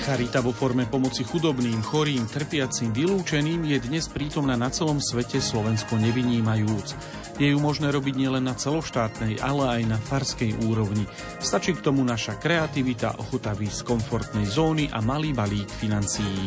Charita 0.07 0.39
vo 0.47 0.55
forme 0.55 0.87
pomoci 0.87 1.27
chudobným, 1.27 1.83
chorým, 1.83 2.31
trpiacim, 2.31 2.95
vylúčeným 2.95 3.67
je 3.67 3.83
dnes 3.83 4.07
prítomná 4.07 4.55
na 4.55 4.71
celom 4.71 5.03
svete 5.03 5.43
Slovensko 5.43 5.99
nevynímajúc. 5.99 6.95
Je 7.35 7.51
ju 7.51 7.59
možné 7.59 7.91
robiť 7.91 8.15
nielen 8.15 8.47
na 8.47 8.55
celoštátnej, 8.55 9.43
ale 9.43 9.81
aj 9.81 9.83
na 9.91 9.99
farskej 9.99 10.55
úrovni. 10.71 11.03
Stačí 11.43 11.75
k 11.75 11.83
tomu 11.83 12.07
naša 12.07 12.39
kreativita, 12.39 13.19
ochota 13.19 13.51
z 13.59 13.83
komfortnej 13.83 14.47
zóny 14.47 14.87
a 14.95 15.03
malý 15.03 15.35
balík 15.35 15.67
financií. 15.67 16.47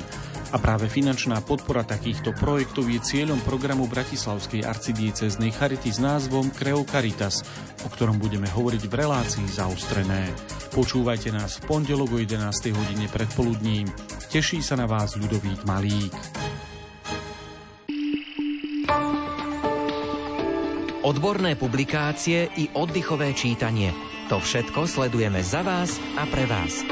A 0.56 0.63
práve 0.63 0.88
finančná 0.88 1.43
podpora 1.43 1.84
takýchto 1.84 2.32
projektov 2.32 2.88
je 2.88 3.04
cieľom 3.04 3.43
programu 3.43 3.84
Bratislavskej 3.91 4.63
arcidieceznej 4.63 5.52
charity 5.52 5.91
s 5.91 6.00
názvom 6.00 6.56
Creo 6.56 6.88
Caritas, 6.88 7.43
o 7.84 7.91
ktorom 7.91 8.15
budeme 8.15 8.47
hovoriť 8.47 8.88
v 8.88 8.93
relácii 8.95 9.43
zaustrené. 9.43 10.32
Počúvajte 10.71 11.36
nás 11.36 11.60
v 11.60 11.67
pondelok 11.67 12.15
o 12.15 12.17
11. 12.23 12.47
hodine 12.71 13.12
predpoludním. 13.12 13.91
Teší 14.32 14.63
sa 14.63 14.80
na 14.80 14.88
vás 14.88 15.19
Ľudovít 15.19 15.67
Malík. 15.67 16.15
Odborné 21.08 21.56
publikácie 21.56 22.52
i 22.60 22.67
oddychové 22.76 23.32
čítanie. 23.32 23.96
To 24.28 24.43
všetko 24.43 24.84
sledujeme 24.91 25.39
za 25.39 25.63
vás 25.63 25.96
a 26.20 26.28
pre 26.28 26.43
vás. 26.43 26.84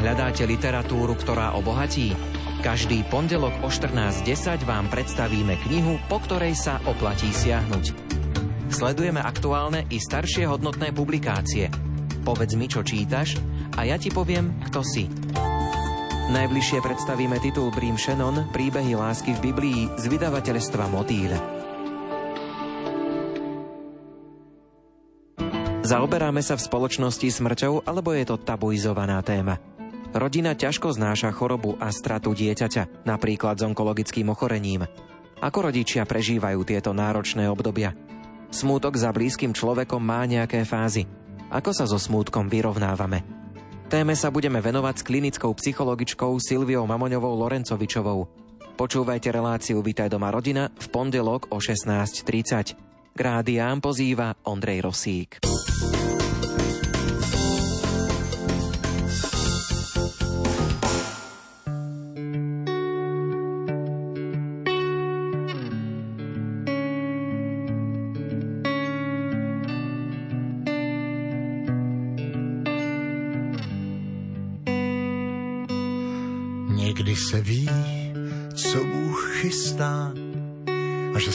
Hľadáte 0.00 0.48
literatúru, 0.48 1.12
ktorá 1.12 1.52
obohatí? 1.60 2.16
Každý 2.64 3.04
pondelok 3.12 3.52
o 3.60 3.68
14.10 3.68 4.64
vám 4.64 4.88
predstavíme 4.88 5.60
knihu, 5.68 6.00
po 6.08 6.24
ktorej 6.24 6.56
sa 6.56 6.80
oplatí 6.88 7.28
siahnuť. 7.28 7.92
Sledujeme 8.72 9.20
aktuálne 9.20 9.84
i 9.92 10.00
staršie 10.00 10.48
hodnotné 10.48 10.96
publikácie– 10.96 11.68
Povedz 12.22 12.54
mi, 12.54 12.70
čo 12.70 12.86
čítaš 12.86 13.42
a 13.74 13.82
ja 13.82 13.98
ti 13.98 14.06
poviem, 14.14 14.54
kto 14.70 14.80
si. 14.86 15.10
Najbližšie 16.30 16.78
predstavíme 16.78 17.42
titul 17.42 17.74
Brim 17.74 17.98
Shannon 17.98 18.46
Príbehy 18.54 18.94
lásky 18.94 19.34
v 19.34 19.50
Biblii 19.50 19.80
z 19.98 20.04
vydavateľstva 20.06 20.86
Motýle. 20.86 21.61
Zaoberáme 25.82 26.40
sa 26.40 26.54
v 26.54 26.64
spoločnosti 26.64 27.28
smrťou, 27.28 27.84
alebo 27.84 28.14
je 28.14 28.24
to 28.24 28.38
tabuizovaná 28.38 29.18
téma? 29.20 29.58
Rodina 30.14 30.54
ťažko 30.54 30.94
znáša 30.94 31.34
chorobu 31.34 31.74
a 31.82 31.90
stratu 31.90 32.32
dieťaťa, 32.32 33.04
napríklad 33.04 33.58
s 33.58 33.66
onkologickým 33.66 34.30
ochorením. 34.30 34.86
Ako 35.42 35.68
rodičia 35.68 36.06
prežívajú 36.06 36.62
tieto 36.62 36.94
náročné 36.94 37.50
obdobia? 37.50 37.92
Smútok 38.52 38.94
za 38.94 39.10
blízkym 39.10 39.50
človekom 39.50 39.98
má 39.98 40.22
nejaké 40.24 40.62
fázy– 40.62 41.04
ako 41.52 41.70
sa 41.76 41.84
so 41.84 42.00
smútkom 42.00 42.48
vyrovnávame? 42.48 43.20
Téme 43.92 44.16
sa 44.16 44.32
budeme 44.32 44.64
venovať 44.64 45.04
s 45.04 45.06
klinickou 45.06 45.52
psychologičkou 45.52 46.32
Silviou 46.40 46.88
Mamoňovou 46.88 47.36
Lorencovičovou. 47.44 48.24
Počúvajte 48.72 49.28
reláciu 49.28 49.84
Vítaj 49.84 50.08
doma 50.08 50.32
rodina 50.32 50.72
v 50.72 50.86
pondelok 50.88 51.52
o 51.52 51.60
16.30. 51.60 53.12
K 53.12 53.18
rádiám 53.20 53.84
pozýva 53.84 54.32
Ondrej 54.48 54.80
Rosík. 54.80 55.51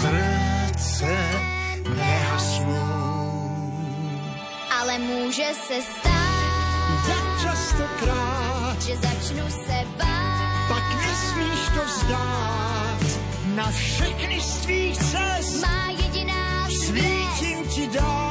srdce 0.00 1.16
nehasnou. 1.96 2.90
ale 4.80 4.98
může 4.98 5.46
se 5.66 5.82
stát, 5.82 7.06
Tak 7.06 7.42
častokrát, 7.42 8.82
že 8.82 8.96
začnu 8.96 9.50
se 9.50 9.78
bát. 9.98 10.68
pak 10.68 10.84
nesmíš 11.06 11.60
to 11.74 11.84
vzdát. 11.84 13.00
Na 13.54 13.70
všechny 13.70 14.40
z 14.40 14.58
tvých 14.58 14.96
cest 14.98 15.62
Má 15.62 15.90
jediná 16.02 16.68
svět, 16.86 17.04
svítím 17.38 17.68
ti 17.68 17.98
dál. 17.98 18.29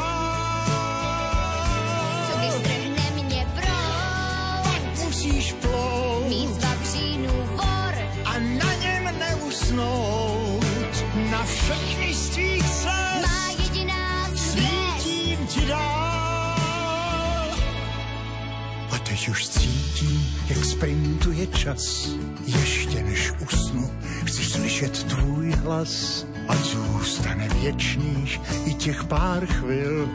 Všechny 11.50 12.14
z 12.14 12.30
tvých 12.30 12.70
cest 12.70 13.22
má 13.28 13.50
jediná 13.64 14.30
svítím 14.36 15.48
ti 15.48 15.66
dál. 15.66 16.60
A 18.92 18.98
teď 19.04 19.30
už 19.30 19.48
cítím, 19.48 20.38
jak 20.50 20.66
sprintuje 20.66 21.48
čas. 21.48 22.10
Ještě 22.46 23.04
než 23.04 23.32
usnu, 23.32 23.92
chci 24.26 24.44
slyšet 24.44 25.04
tvůj 25.04 25.52
hlas. 25.52 26.26
Ať 26.48 26.58
zůstane 26.58 27.50
věčných 27.50 28.42
i 28.66 28.74
těch 28.74 29.04
pár 29.04 29.46
chvil, 29.46 30.10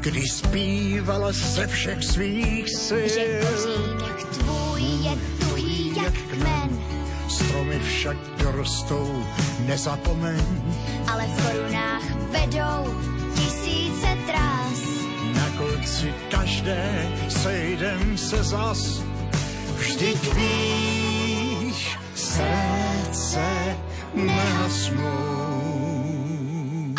kdy 0.00 0.28
zpívala 0.28 1.32
ze 1.32 1.66
všech 1.66 2.04
svých 2.04 2.70
sil. 2.84 3.08
Že 3.08 3.40
tvůj 4.38 4.82
je 4.82 5.16
tuhý 5.38 5.92
jak 5.96 6.14
kmen, 6.14 6.78
Stromy 7.28 7.78
však 7.78 8.33
dorostou, 8.44 9.08
nezapomeň. 9.64 10.44
ale 11.08 11.24
v 11.26 11.34
korunách 11.40 12.04
vedou 12.28 12.82
tisíce 13.34 14.10
trás. 14.28 14.80
Na 15.32 15.46
konci 15.56 16.12
každé 16.30 17.08
sejdem 17.28 18.18
se 18.18 18.44
zas. 18.44 19.00
Vždyť 19.80 20.20
víš, 20.36 21.96
srdce 22.14 23.48
nehasnou. 24.14 25.24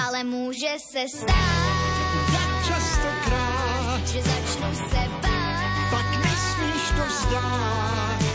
Ale 0.08 0.24
může 0.24 0.74
se 0.82 1.08
stát, 1.08 1.96
Tak 2.34 2.52
častokrát, 2.68 4.02
že 4.08 4.20
začnu 4.22 4.70
se 4.90 5.02
bát. 5.22 5.90
pak 5.90 6.10
nesmíš 6.26 6.84
to 6.98 7.04
vzdát. 7.08 8.26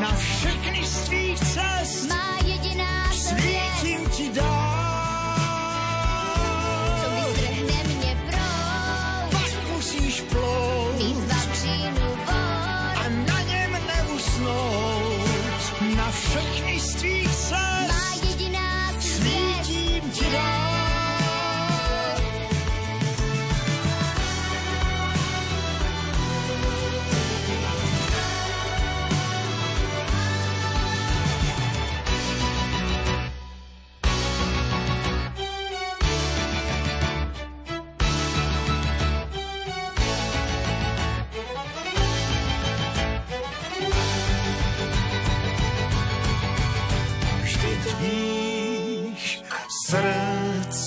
Na 0.00 0.12
všechny 0.16 0.84
z 0.86 0.96
tvých 1.08 1.38
cest 1.40 2.08
Má 2.08 2.38
svítím 3.28 4.00
ti 4.10 4.28
dál. 4.32 4.67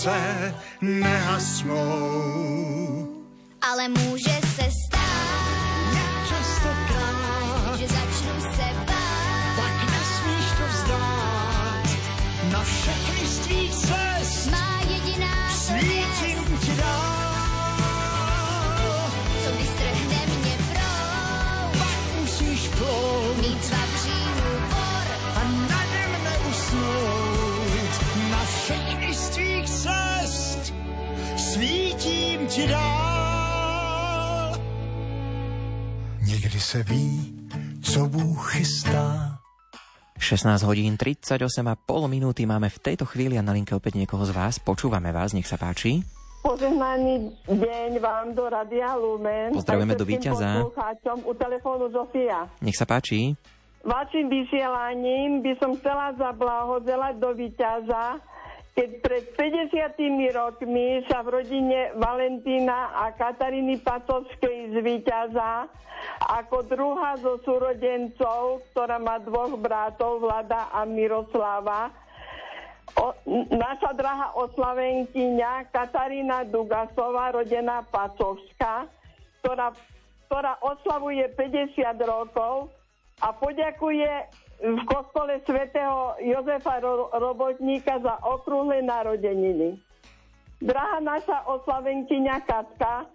Srdce 0.02 0.54
nehasnou. 0.82 1.78
Ale 3.62 3.88
může 3.88 4.51
ti 32.52 32.68
dál. 32.68 34.52
Někdy 36.28 36.60
se 36.60 36.84
ví, 36.84 37.40
co 37.84 38.06
Bůh 38.06 38.52
chystá. 38.52 39.38
16 40.20 40.64
hodín 40.64 40.98
38 40.98 41.68
a 41.68 41.76
pol 41.76 42.08
minúty 42.08 42.46
máme 42.46 42.70
v 42.70 42.80
tejto 42.80 43.08
chvíli 43.08 43.40
a 43.40 43.42
na 43.42 43.56
linke 43.56 43.72
opäť 43.72 43.96
niekoho 43.96 44.22
z 44.28 44.36
vás. 44.36 44.60
Počúvame 44.60 45.10
vás, 45.16 45.34
nech 45.34 45.48
sa 45.48 45.58
páči. 45.58 46.04
Požehnaný 46.46 47.32
deň 47.48 47.92
vám 48.04 48.36
do 48.36 48.46
Radia 48.46 49.00
Lumen. 49.00 49.56
Pozdravujeme 49.56 49.96
do 49.96 50.06
víťaza. 50.06 50.68
U 51.26 51.34
telefónu 51.34 51.90
Zofia. 51.90 52.52
Nech 52.62 52.76
sa 52.78 52.86
páči. 52.86 53.34
Vašim 53.82 54.30
vysielaním 54.30 55.42
by 55.42 55.58
som 55.58 55.74
chcela 55.82 56.14
zablahozelať 56.14 57.18
do 57.18 57.34
víťaza, 57.34 58.22
keď 58.72 58.90
pred 59.04 59.24
50 59.36 60.32
rokmi 60.32 61.04
sa 61.12 61.20
v 61.28 61.44
rodine 61.44 61.92
Valentína 62.00 62.96
a 63.04 63.12
Kataríny 63.12 63.84
Pacovskej 63.84 64.72
z 64.72 64.76
víťaza 64.80 65.68
ako 66.24 66.66
druhá 66.66 67.20
zo 67.20 67.38
súrodencov, 67.44 68.64
ktorá 68.72 68.98
má 68.98 69.20
dvoch 69.22 69.54
bratov, 69.60 70.24
Vlada 70.24 70.72
a 70.74 70.88
Miroslava, 70.88 71.94
o, 72.98 73.14
naša 73.52 73.92
drahá 73.94 74.34
oslavenkyňa 74.40 75.70
Katarína 75.70 76.48
Dugasová, 76.48 77.36
rodená 77.36 77.86
Pacovská, 77.92 78.88
ktorá, 79.44 79.76
ktorá 80.32 80.58
oslavuje 80.64 81.28
50 81.38 81.86
rokov 82.08 82.72
a 83.22 83.30
poďakuje 83.36 84.10
v 84.62 84.82
kostole 84.86 85.42
svätého 85.50 86.14
Jozefa 86.22 86.78
Ro- 86.86 87.10
Robotníka 87.10 87.98
za 87.98 88.22
okrúhle 88.22 88.86
narodeniny. 88.86 89.82
Drahá 90.62 91.02
naša 91.02 91.50
oslavenkyňa 91.50 92.46
Katka, 92.46 93.10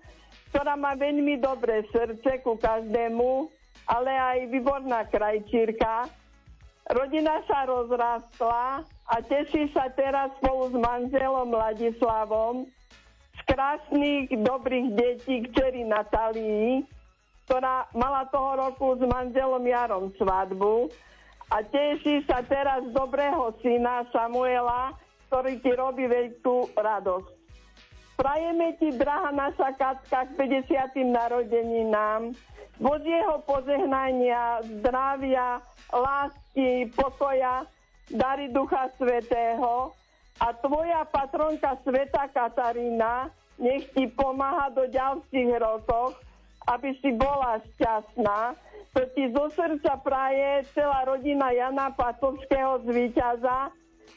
ktorá 0.51 0.75
má 0.75 0.99
veľmi 0.99 1.39
dobré 1.39 1.87
srdce 1.95 2.43
ku 2.43 2.59
každému, 2.59 3.47
ale 3.87 4.11
aj 4.11 4.39
výborná 4.51 5.07
krajčírka, 5.07 6.11
Rodina 6.87 7.43
sa 7.51 7.67
rozrastla 7.67 8.87
a 9.11 9.15
teší 9.19 9.75
sa 9.75 9.91
teraz 9.91 10.31
spolu 10.39 10.71
s 10.71 10.75
manželom 10.79 11.51
Ladislavom 11.51 12.71
z 13.35 13.41
krásnych, 13.43 14.31
dobrých 14.31 14.95
detí 14.95 15.51
kčeri 15.51 15.83
Natálii, 15.83 16.87
ktorá 17.47 17.91
mala 17.91 18.31
toho 18.31 18.71
roku 18.71 18.95
s 18.99 19.03
manželom 19.03 19.67
Jarom 19.67 20.15
svadbu 20.15 20.87
a 21.51 21.63
teší 21.63 22.27
sa 22.27 22.43
teraz 22.43 22.83
dobrého 22.91 23.55
syna 23.63 24.03
Samuela, 24.11 24.95
ktorý 25.31 25.63
ti 25.63 25.71
robí 25.75 26.07
veľkú 26.11 26.75
radosť. 26.75 27.35
Prajeme 28.17 28.81
ti, 28.81 28.97
drahá 28.97 29.29
naša 29.29 29.77
Katka, 29.77 30.25
k 30.25 30.31
50. 30.41 31.05
narodeninám, 31.05 32.33
Božieho 32.81 33.41
požehnania, 33.45 34.65
zdravia, 34.65 35.61
lásky, 35.93 36.89
pokoja, 36.97 37.69
dary 38.09 38.49
Ducha 38.53 38.89
Svetého 38.97 39.93
a 40.41 40.49
tvoja 40.61 41.05
patronka 41.09 41.77
Sveta 41.85 42.29
Katarína 42.33 43.33
nech 43.57 43.89
ti 43.97 44.05
pomáha 44.13 44.69
do 44.73 44.85
ďalších 44.85 45.51
rokov, 45.57 46.17
aby 46.69 46.93
si 47.01 47.13
bola 47.17 47.57
šťastná. 47.75 48.53
To 48.97 49.05
ti 49.13 49.29
zo 49.29 49.53
srdca 49.53 50.01
praje 50.01 50.65
celá 50.73 51.05
rodina 51.05 51.53
Jana 51.53 51.93
Pacovského 51.93 52.81
z 52.81 52.89
Víťaza, 52.89 53.69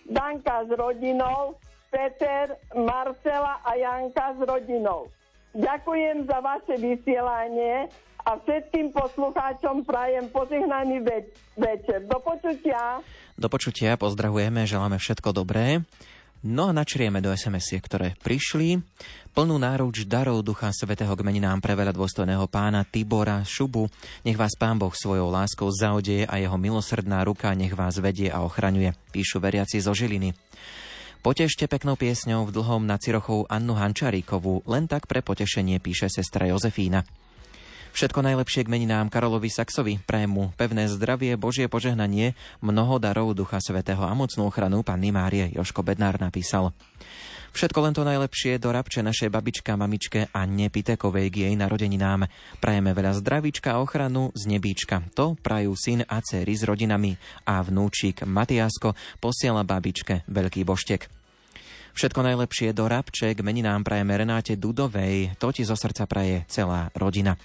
Danka 0.07 0.63
s 0.63 0.71
rodinou 0.71 1.59
Peter, 1.91 2.55
Marcela 2.79 3.59
a 3.59 3.75
Janka 3.75 4.39
s 4.39 4.39
rodinou. 4.39 5.11
Ďakujem 5.51 6.31
za 6.31 6.39
vaše 6.39 6.79
vysielanie 6.79 7.91
a 8.23 8.39
všetkým 8.39 8.95
poslucháčom 8.95 9.83
prajem 9.83 10.31
požehnaný 10.31 11.03
ve- 11.03 11.27
večer. 11.59 12.07
Do 12.07 12.23
počutia. 12.23 13.03
Do 13.35 13.51
počutia, 13.51 13.99
pozdravujeme, 13.99 14.63
želáme 14.63 14.95
všetko 14.95 15.35
dobré. 15.35 15.83
No 16.39 16.71
a 16.71 16.75
načrieme 16.75 17.19
do 17.19 17.35
sms 17.35 17.83
ktoré 17.83 18.15
prišli. 18.23 18.79
Plnú 19.35 19.59
náruč 19.59 20.07
darov 20.07 20.39
Ducha 20.39 20.71
Svetého 20.71 21.11
k 21.11 21.19
meninám 21.27 21.59
pre 21.59 21.75
veľa 21.75 21.91
dôstojného 21.91 22.47
pána 22.47 22.87
Tibora 22.87 23.43
Šubu. 23.43 23.91
Nech 24.23 24.39
vás 24.39 24.55
Pán 24.55 24.79
Boh 24.79 24.95
svojou 24.95 25.27
láskou 25.27 25.67
zaodeje 25.67 26.23
a 26.23 26.39
jeho 26.39 26.55
milosrdná 26.55 27.27
ruka 27.27 27.51
nech 27.59 27.75
vás 27.75 27.99
vedie 27.99 28.31
a 28.31 28.39
ochraňuje. 28.39 28.95
Píšu 29.11 29.43
veriaci 29.43 29.83
zo 29.83 29.91
Žiliny. 29.91 30.31
Potešte 31.19 31.67
peknou 31.67 31.99
piesňou 31.99 32.47
v 32.47 32.55
dlhom 32.55 32.87
na 32.87 32.95
Cirochov 32.95 33.51
Annu 33.51 33.75
Hančaríkovú, 33.75 34.63
len 34.63 34.87
tak 34.87 35.11
pre 35.11 35.19
potešenie 35.19 35.83
píše 35.83 36.07
sestra 36.07 36.47
Jozefína. 36.47 37.03
Všetko 37.99 38.23
najlepšie 38.23 38.63
k 38.63 38.71
meninám 38.71 39.11
Karolovi 39.11 39.51
Saxovi, 39.51 39.99
prajem 39.99 40.55
pevné 40.55 40.87
zdravie, 40.87 41.35
Božie 41.35 41.67
požehnanie, 41.67 42.31
mnoho 42.63 42.95
darov 42.95 43.35
Ducha 43.35 43.59
Svetého 43.59 43.99
a 43.99 44.15
mocnú 44.15 44.47
ochranu 44.47 44.87
Panny 44.87 45.11
Márie, 45.11 45.51
Joško 45.51 45.83
Bednár 45.83 46.15
napísal. 46.15 46.71
Všetko 47.51 47.83
len 47.83 47.91
to 47.91 48.07
najlepšie 48.07 48.55
do 48.55 48.71
rabče 48.71 49.03
našej 49.03 49.27
babička, 49.27 49.75
mamičke 49.75 50.31
a 50.31 50.47
Pitekovej 50.47 51.27
k 51.27 51.35
jej 51.51 51.55
narodeninám. 51.59 52.31
Prajeme 52.63 52.95
veľa 52.95 53.19
zdravíčka 53.19 53.75
a 53.75 53.83
ochranu 53.83 54.31
z 54.31 54.47
nebíčka. 54.47 55.03
To 55.19 55.35
prajú 55.35 55.75
syn 55.75 56.07
a 56.07 56.23
dcery 56.23 56.55
s 56.55 56.63
rodinami 56.63 57.19
a 57.51 57.59
vnúčik 57.59 58.23
Matiasko 58.23 58.95
posiela 59.19 59.67
babičke 59.67 60.23
veľký 60.23 60.63
boštek. 60.63 61.11
Všetko 61.99 62.23
najlepšie 62.23 62.71
do 62.71 62.87
rabče 62.87 63.35
k 63.35 63.43
meninám 63.43 63.83
prajeme 63.83 64.15
Renáte 64.15 64.55
Dudovej, 64.55 65.35
to 65.35 65.51
ti 65.51 65.67
zo 65.67 65.75
srdca 65.75 66.07
praje 66.07 66.47
celá 66.47 66.87
rodina. 66.95 67.35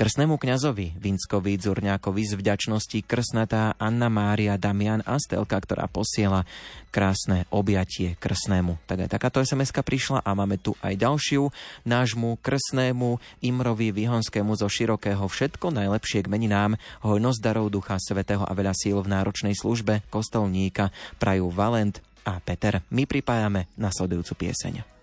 Krsnému 0.00 0.40
kňazovi 0.40 0.96
Vinckovi 0.96 1.60
Dzurňákovi 1.60 2.24
z 2.24 2.32
vďačnosti 2.40 3.04
krsnatá 3.04 3.76
Anna 3.76 4.08
Mária 4.08 4.56
Damian 4.56 5.04
Astelka, 5.04 5.60
ktorá 5.60 5.92
posiela 5.92 6.48
krásne 6.88 7.44
objatie 7.52 8.16
krsnému. 8.16 8.80
Tak 8.88 9.04
aj 9.04 9.12
takáto 9.12 9.44
sms 9.44 9.76
prišla 9.76 10.24
a 10.24 10.32
máme 10.32 10.56
tu 10.56 10.72
aj 10.80 10.96
ďalšiu 10.96 11.52
nášmu 11.84 12.40
krsnému 12.40 13.20
Imrovi 13.44 13.92
Vyhonskému 13.92 14.56
zo 14.56 14.72
širokého 14.72 15.28
všetko 15.28 15.68
najlepšie 15.68 16.24
k 16.24 16.32
meninám, 16.32 16.80
hojnosť 17.04 17.44
darov 17.44 17.68
Ducha 17.68 18.00
Svetého 18.00 18.48
a 18.48 18.56
veľa 18.56 18.72
síl 18.72 18.96
v 19.04 19.12
náročnej 19.12 19.52
službe 19.52 20.08
kostolníka 20.08 20.96
prajú 21.20 21.52
Valent 21.52 22.00
a 22.24 22.40
Peter. 22.40 22.80
My 22.88 23.04
pripájame 23.04 23.68
nasledujúcu 23.76 24.48
pieseň. 24.48 24.99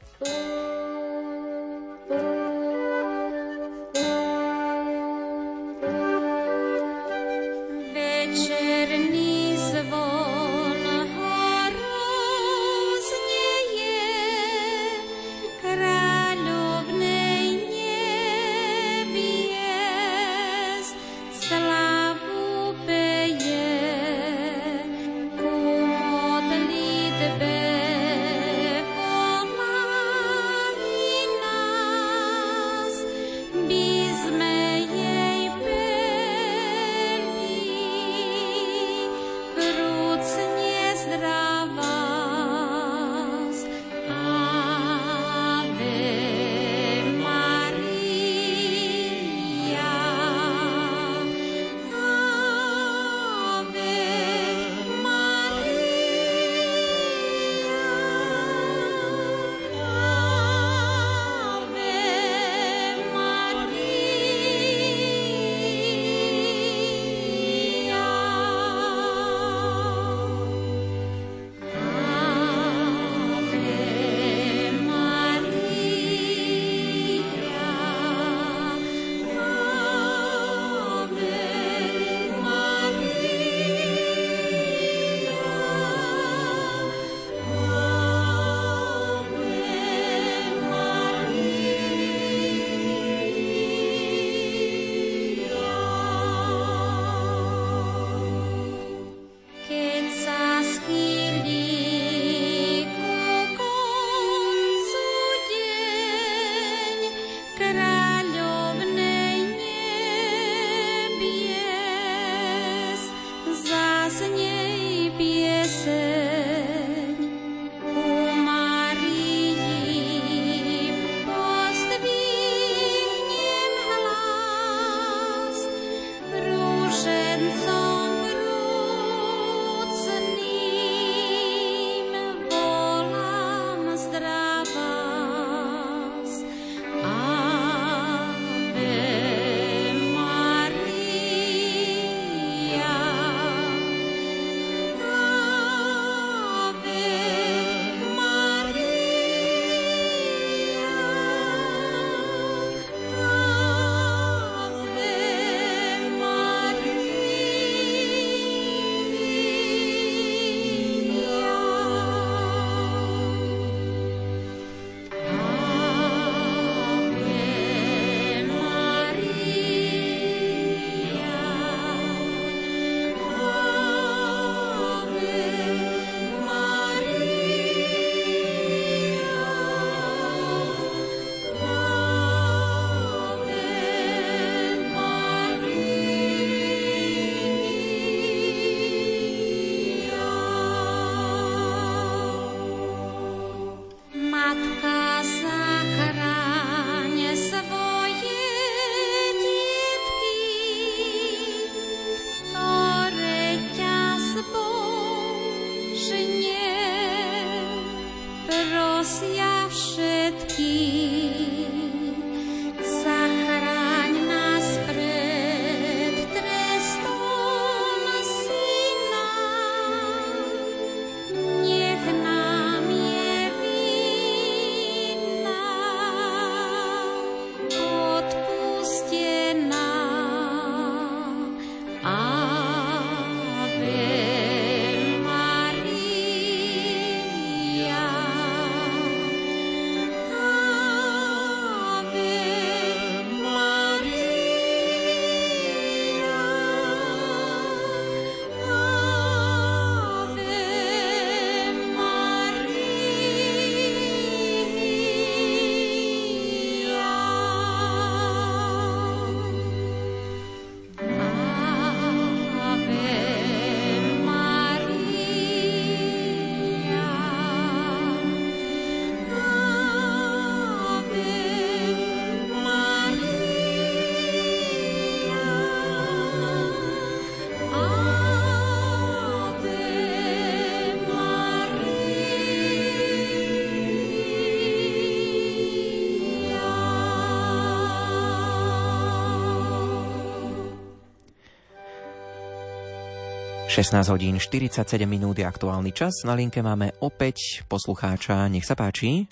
16 293.77 294.09
hodín 294.09 294.41
47 294.41 295.05
minút 295.05 295.37
je 295.37 295.45
aktuálny 295.45 295.93
čas. 295.93 296.25
Na 296.25 296.33
linke 296.33 296.65
máme 296.65 296.97
opäť 296.97 297.61
poslucháča. 297.69 298.49
Nech 298.49 298.65
sa 298.65 298.73
páči. 298.73 299.29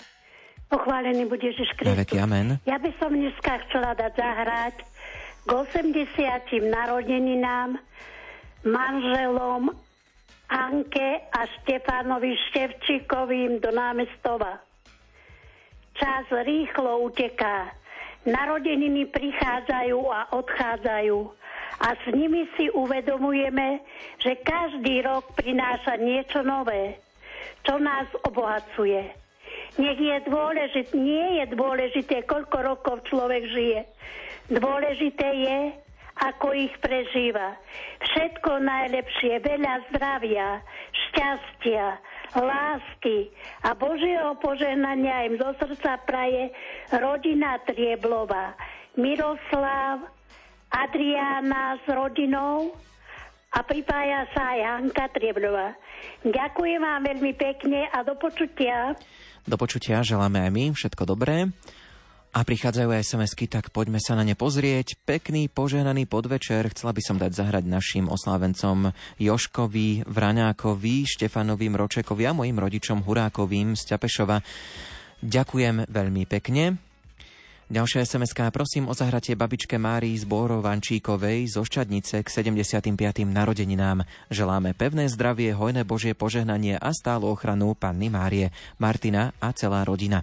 Pochválený 0.70 1.26
bude 1.26 1.50
Ježiš 1.50 1.74
Kristus. 1.74 1.98
Veky, 1.98 2.22
amen. 2.22 2.62
Ja 2.62 2.78
by 2.78 2.94
som 2.94 3.10
dneska 3.10 3.58
chcela 3.66 3.98
dať 3.98 4.14
zahrať 4.14 4.86
k 5.42 5.50
80. 5.50 6.62
narodeninám 6.62 7.74
manželom 8.62 9.74
Anke 10.46 11.26
a 11.26 11.42
Štefanovi 11.50 12.38
Števčíkovým 12.46 13.58
do 13.58 13.74
námestova. 13.74 14.62
Čas 15.98 16.22
rýchlo 16.30 17.02
uteká. 17.02 17.74
Narodeniny 18.22 19.10
prichádzajú 19.10 19.98
a 20.06 20.38
odchádzajú 20.38 21.34
a 21.80 21.92
s 21.92 22.04
nimi 22.12 22.48
si 22.56 22.72
uvedomujeme, 22.72 23.84
že 24.22 24.40
každý 24.40 25.04
rok 25.04 25.36
prináša 25.36 26.00
niečo 26.00 26.40
nové, 26.40 26.96
čo 27.68 27.76
nás 27.76 28.08
obohacuje. 28.24 29.12
Nech 29.76 30.00
je 30.00 30.16
dôležité, 30.24 30.92
nie 30.96 31.40
je 31.40 31.44
dôležité, 31.52 32.16
koľko 32.24 32.56
rokov 32.64 32.96
človek 33.12 33.44
žije. 33.52 33.80
Dôležité 34.48 35.28
je, 35.36 35.58
ako 36.16 36.56
ich 36.56 36.72
prežíva. 36.80 37.60
Všetko 38.00 38.56
najlepšie, 38.64 39.36
veľa 39.44 39.74
zdravia, 39.92 40.64
šťastia, 40.88 42.00
lásky 42.40 43.28
a 43.68 43.76
Božieho 43.76 44.32
požehnania 44.40 45.28
im 45.28 45.36
zo 45.36 45.52
srdca 45.60 46.00
praje 46.08 46.52
rodina 46.96 47.60
Trieblova. 47.68 48.56
Miroslav, 48.96 50.15
Adriána 50.70 51.78
s 51.80 51.86
rodinou 51.88 52.74
a 53.54 53.64
pripája 53.64 54.28
sa 54.36 54.52
aj 54.52 54.60
Hanka 54.66 55.06
Triebrová. 55.16 55.72
Ďakujem 56.26 56.80
vám 56.82 57.02
veľmi 57.06 57.32
pekne 57.38 57.88
a 57.88 58.04
do 58.04 58.18
počutia. 58.18 58.92
Do 59.46 59.56
počutia 59.56 60.02
želáme 60.02 60.42
aj 60.42 60.50
my 60.52 60.64
všetko 60.74 61.02
dobré. 61.06 61.48
A 62.36 62.44
prichádzajú 62.44 62.92
aj 62.92 63.06
sms 63.16 63.32
tak 63.48 63.72
poďme 63.72 63.96
sa 63.96 64.12
na 64.12 64.20
ne 64.20 64.36
pozrieť. 64.36 65.00
Pekný, 65.08 65.48
požehnaný 65.48 66.04
podvečer. 66.04 66.68
Chcela 66.68 66.92
by 66.92 67.00
som 67.00 67.16
dať 67.16 67.32
zahrať 67.32 67.64
našim 67.64 68.12
oslávencom 68.12 68.92
Joškovi, 69.16 70.04
Vraňákovi, 70.04 70.96
Štefanovi, 71.08 71.72
Mročekovi 71.72 72.28
a 72.28 72.36
mojim 72.36 72.60
rodičom 72.60 73.08
Hurákovým 73.08 73.72
z 73.72 73.88
Ťapešova. 73.88 74.44
Ďakujem 75.24 75.88
veľmi 75.88 76.28
pekne. 76.28 76.85
Ďalšia 77.66 78.06
sms 78.06 78.30
prosím 78.54 78.86
o 78.86 78.94
zahratie 78.94 79.34
babičke 79.34 79.74
Márii 79.74 80.14
z 80.14 80.22
Bórovančíkovej 80.22 81.50
zo 81.50 81.66
Ščadnice 81.66 82.22
k 82.22 82.28
75. 82.30 82.94
narodeninám. 83.26 84.06
Želáme 84.30 84.70
pevné 84.70 85.10
zdravie, 85.10 85.50
hojné 85.50 85.82
Božie 85.82 86.14
požehnanie 86.14 86.78
a 86.78 86.94
stálu 86.94 87.26
ochranu 87.26 87.74
Panny 87.74 88.06
Márie, 88.06 88.54
Martina 88.78 89.34
a 89.42 89.50
celá 89.50 89.82
rodina. 89.82 90.22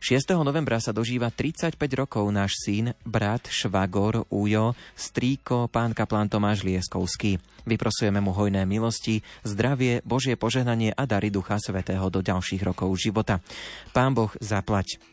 6. 0.00 0.32
novembra 0.40 0.80
sa 0.80 0.96
dožíva 0.96 1.28
35 1.28 1.76
rokov 2.00 2.24
náš 2.32 2.56
syn, 2.64 2.96
brat, 3.04 3.52
švagor, 3.52 4.24
újo, 4.32 4.72
strýko, 4.96 5.68
pán 5.68 5.92
kaplán 5.92 6.32
Tomáš 6.32 6.64
Lieskovský. 6.64 7.44
Vyprosujeme 7.68 8.24
mu 8.24 8.32
hojné 8.32 8.64
milosti, 8.64 9.20
zdravie, 9.44 10.00
Božie 10.00 10.40
požehnanie 10.40 10.96
a 10.96 11.04
dary 11.04 11.28
Ducha 11.28 11.60
Svetého 11.60 12.08
do 12.08 12.24
ďalších 12.24 12.64
rokov 12.64 12.88
života. 12.96 13.44
Pán 13.92 14.16
Boh 14.16 14.32
zaplať. 14.40 15.11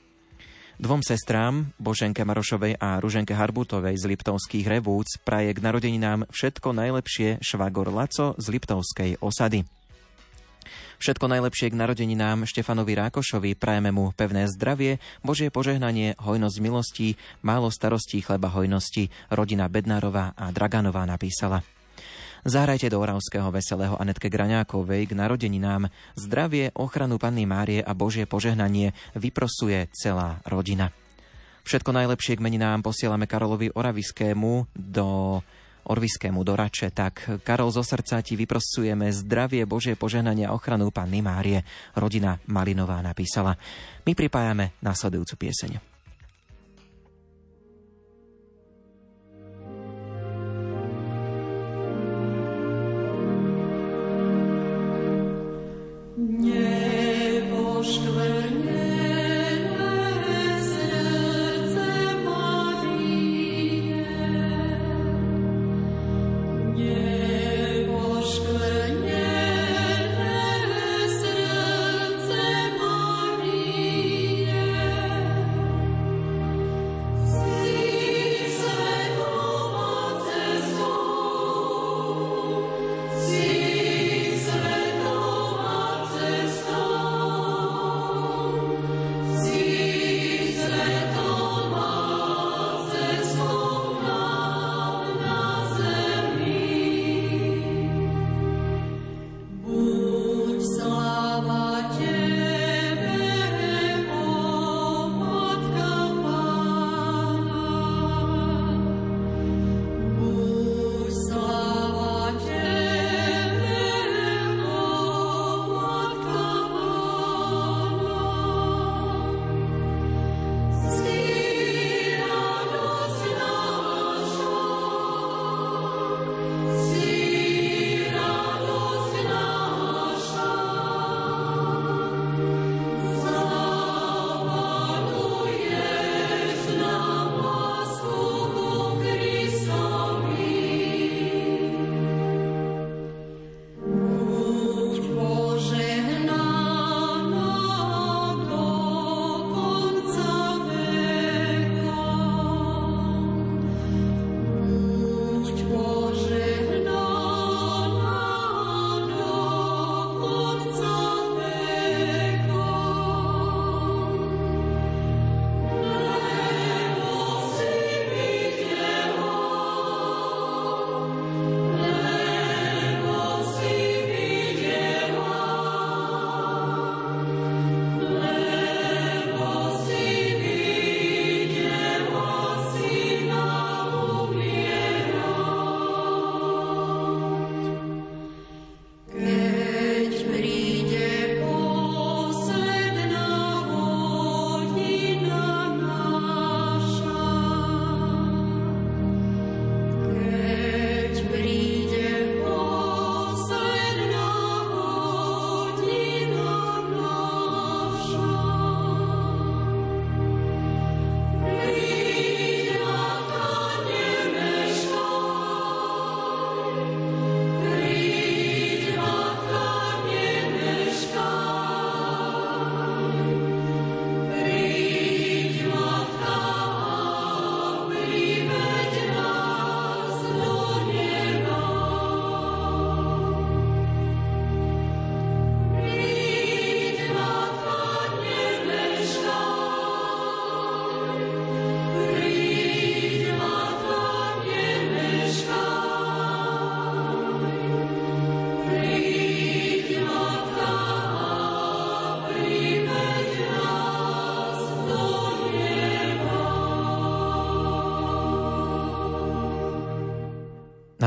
Dvom 0.80 1.04
sestrám, 1.04 1.76
Boženke 1.76 2.24
Marošovej 2.24 2.80
a 2.80 3.04
Ruženke 3.04 3.36
Harbutovej 3.36 4.00
z 4.00 4.16
Liptovských 4.16 4.64
revúc, 4.64 5.20
praje 5.28 5.52
k 5.52 5.60
narodeninám 5.60 6.24
všetko 6.32 6.72
najlepšie 6.72 7.44
švagor 7.44 7.92
Laco 7.92 8.32
z 8.40 8.46
Liptovskej 8.48 9.20
osady. 9.20 9.68
Všetko 11.04 11.28
najlepšie 11.28 11.76
k 11.76 11.80
narodeninám 11.84 12.48
Štefanovi 12.48 12.96
Rákošovi, 12.96 13.60
prajeme 13.60 13.92
mu 13.92 14.16
pevné 14.16 14.48
zdravie, 14.48 15.04
Božie 15.20 15.52
požehnanie, 15.52 16.16
hojnosť 16.16 16.58
milostí, 16.64 17.20
málo 17.44 17.68
starostí, 17.76 18.24
chleba 18.24 18.48
hojnosti, 18.48 19.12
rodina 19.28 19.68
Bednárová 19.68 20.32
a 20.40 20.48
Draganová 20.56 21.04
napísala. 21.04 21.60
Zahrajte 22.48 22.88
do 22.88 23.04
Oravského 23.04 23.52
veselého 23.52 24.00
Anetke 24.00 24.32
Graňákovej 24.32 25.12
k 25.12 25.18
narodeninám. 25.18 25.92
Zdravie, 26.16 26.72
ochranu 26.72 27.20
Panny 27.20 27.44
Márie 27.44 27.84
a 27.84 27.92
Božie 27.92 28.24
požehnanie 28.24 28.96
vyprosuje 29.12 29.92
celá 29.92 30.40
rodina. 30.48 30.96
Všetko 31.68 31.92
najlepšie 31.92 32.40
k 32.40 32.44
meninám 32.44 32.80
posielame 32.80 33.28
Karolovi 33.28 33.68
Oraviskému 33.76 34.72
do 34.72 35.40
Orviskému 35.90 36.40
do 36.48 36.54
Rače. 36.56 36.96
Tak, 36.96 37.44
Karol, 37.44 37.76
zo 37.76 37.84
srdca 37.84 38.24
ti 38.24 38.40
vyprosujeme 38.40 39.12
zdravie, 39.12 39.68
Božie 39.68 40.00
požehnanie 40.00 40.48
a 40.48 40.56
ochranu 40.56 40.96
Panny 40.96 41.20
Márie. 41.20 41.66
Rodina 41.98 42.40
Malinová 42.48 43.04
napísala. 43.04 43.58
My 44.08 44.16
pripájame 44.16 44.80
nasledujúcu 44.80 45.36
pieseň. 45.36 45.89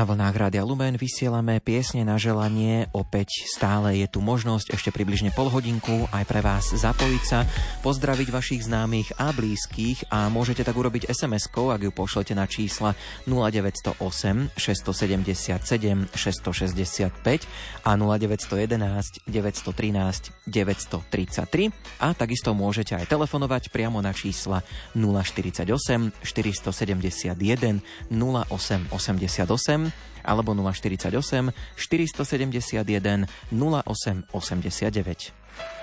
Na 0.03 0.11
vlnách 0.11 0.35
Rádia 0.35 0.67
Lumen 0.67 0.99
vysielame 0.99 1.63
piesne 1.63 2.03
na 2.03 2.19
želanie. 2.19 2.91
Opäť 2.91 3.47
stále 3.47 4.03
je 4.03 4.07
tu 4.11 4.19
možnosť 4.19 4.75
ešte 4.75 4.91
približne 4.91 5.31
pol 5.31 5.47
hodinku 5.47 6.11
aj 6.11 6.27
pre 6.27 6.43
vás 6.43 6.75
zapojiť 6.75 7.23
sa, 7.23 7.47
pozdraviť 7.87 8.27
vašich 8.27 8.67
známych 8.67 9.15
a 9.15 9.31
blízkych 9.31 10.11
a 10.11 10.27
môžete 10.27 10.67
tak 10.67 10.75
urobiť 10.75 11.07
SMS-kou, 11.07 11.71
ak 11.71 11.87
ju 11.87 11.91
pošlete 11.95 12.35
na 12.35 12.43
čísla 12.51 12.99
0908 13.31 13.95
677 14.59 15.63
665 16.11 17.47
a 17.87 17.91
0911 17.95 19.23
913 19.23 20.42
933 20.53 21.73
a 21.97 22.13
takisto 22.13 22.53
môžete 22.53 22.93
aj 22.93 23.09
telefonovať 23.09 23.73
priamo 23.73 23.97
na 24.05 24.13
čísla 24.13 24.61
048 24.93 25.65
471 26.21 27.81
0888 28.13 30.13
alebo 30.23 30.53
048 30.53 31.49
471 31.75 33.27
0889. 33.49 35.82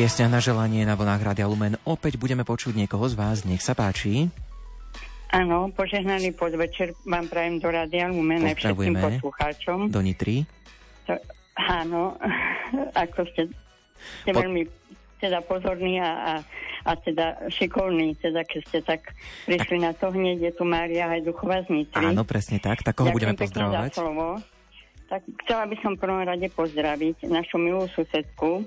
piesňa 0.00 0.32
na 0.32 0.40
želanie 0.40 0.88
na 0.88 0.96
vlnách 0.96 1.20
Rádia 1.20 1.44
Lumen. 1.44 1.76
Opäť 1.84 2.16
budeme 2.16 2.40
počuť 2.40 2.72
niekoho 2.72 3.04
z 3.04 3.20
vás. 3.20 3.44
Nech 3.44 3.60
sa 3.60 3.76
páči. 3.76 4.32
Áno, 5.28 5.68
požehnaný 5.76 6.32
podvečer 6.32 6.96
vám 7.04 7.28
prajem 7.28 7.60
do 7.60 7.68
Rádia 7.68 8.08
Lumen 8.08 8.48
aj 8.48 8.64
všetkým 8.64 8.96
poslucháčom. 8.96 9.92
Do 9.92 10.00
Nitry. 10.00 10.48
To, 11.04 11.20
áno, 11.52 12.16
ako 13.04 13.28
ste, 13.28 13.52
ste 14.24 14.32
po... 14.32 14.40
veľmi 14.40 14.72
teda 15.20 15.44
pozorní 15.44 16.00
a, 16.00 16.12
a, 16.16 16.32
a 16.88 16.92
teda 16.96 17.52
šikovní, 17.52 18.16
teda 18.24 18.40
keď 18.48 18.60
ste 18.72 18.80
tak 18.80 19.12
prišli 19.44 19.84
tak. 19.84 19.84
na 19.84 19.92
to 19.92 20.16
hneď, 20.16 20.48
je 20.48 20.52
tu 20.56 20.64
Mária 20.64 21.12
Hajduchová 21.12 21.60
z 21.68 21.76
Nitry. 21.76 22.08
Áno, 22.08 22.24
presne 22.24 22.56
tak, 22.56 22.80
tak 22.80 22.96
koho 22.96 23.12
budeme 23.12 23.36
pozdravovať? 23.36 24.00
slovo. 24.00 24.40
Tak 25.12 25.28
chcela 25.44 25.68
by 25.68 25.76
som 25.84 25.92
v 25.92 26.08
prvom 26.08 26.24
rade 26.24 26.48
pozdraviť 26.56 27.28
našu 27.28 27.60
milú 27.60 27.84
susedku, 27.92 28.64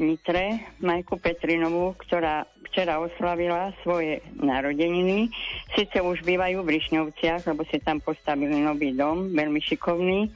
Nitre, 0.00 0.72
Majku 0.80 1.20
Petrinovú, 1.20 1.92
ktorá 2.00 2.48
včera 2.72 2.96
oslavila 2.96 3.76
svoje 3.84 4.24
narodeniny. 4.40 5.28
Sice 5.76 6.00
už 6.00 6.24
bývajú 6.24 6.64
v 6.64 6.72
Rišňovciach, 6.80 7.44
lebo 7.52 7.68
si 7.68 7.76
tam 7.84 8.00
postavili 8.00 8.64
nový 8.64 8.96
dom, 8.96 9.36
veľmi 9.36 9.60
šikovný. 9.60 10.32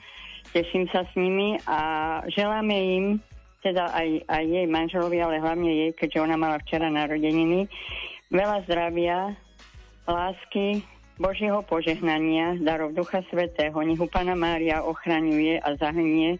Teším 0.52 0.92
sa 0.92 1.08
s 1.08 1.12
nimi 1.16 1.56
a 1.64 1.78
želáme 2.28 2.76
im, 2.76 3.04
teda 3.64 3.88
aj, 3.96 4.28
aj 4.28 4.44
jej 4.44 4.66
manželovi, 4.68 5.18
ale 5.24 5.40
hlavne 5.40 5.70
jej, 5.72 5.90
keďže 5.96 6.22
ona 6.22 6.36
mala 6.36 6.60
včera 6.60 6.92
narodeniny, 6.92 7.64
veľa 8.28 8.68
zdravia, 8.68 9.32
lásky, 10.04 10.84
Božieho 11.16 11.64
požehnania, 11.64 12.60
darov 12.60 12.92
Ducha 12.92 13.24
Svetého. 13.32 13.80
Nech 13.80 14.00
Pana 14.12 14.36
Mária 14.36 14.84
ochraňuje 14.84 15.64
a 15.64 15.72
zahnie, 15.80 16.36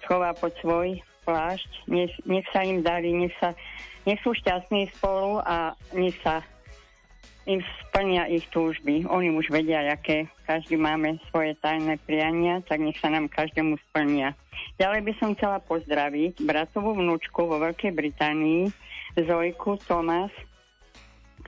schová 0.00 0.32
pod 0.32 0.56
svoj 0.64 0.96
plášť, 1.22 1.70
nech, 1.88 2.12
nech 2.26 2.46
sa 2.50 2.62
im 2.66 2.82
darí, 2.82 3.14
nech, 3.14 3.34
sa, 3.38 3.54
nech 4.04 4.18
sú 4.22 4.34
šťastní 4.34 4.90
spolu 4.98 5.42
a 5.42 5.74
nech 5.94 6.14
sa 6.22 6.42
im 7.46 7.58
splnia 7.82 8.30
ich 8.30 8.46
túžby. 8.54 9.02
Oni 9.10 9.34
už 9.34 9.50
vedia, 9.50 9.82
aké 9.90 10.30
každý 10.46 10.78
máme 10.78 11.18
svoje 11.30 11.58
tajné 11.58 11.98
priania, 12.06 12.62
tak 12.62 12.78
nech 12.78 12.98
sa 13.02 13.10
nám 13.10 13.26
každému 13.26 13.74
splnia. 13.90 14.34
Ďalej 14.78 15.00
by 15.02 15.12
som 15.18 15.34
chcela 15.34 15.58
pozdraviť 15.58 16.38
bratovú 16.46 16.94
vnúčku 16.94 17.50
vo 17.50 17.58
Veľkej 17.58 17.92
Británii, 17.92 18.70
Zojku 19.18 19.76
Tomas, 19.84 20.30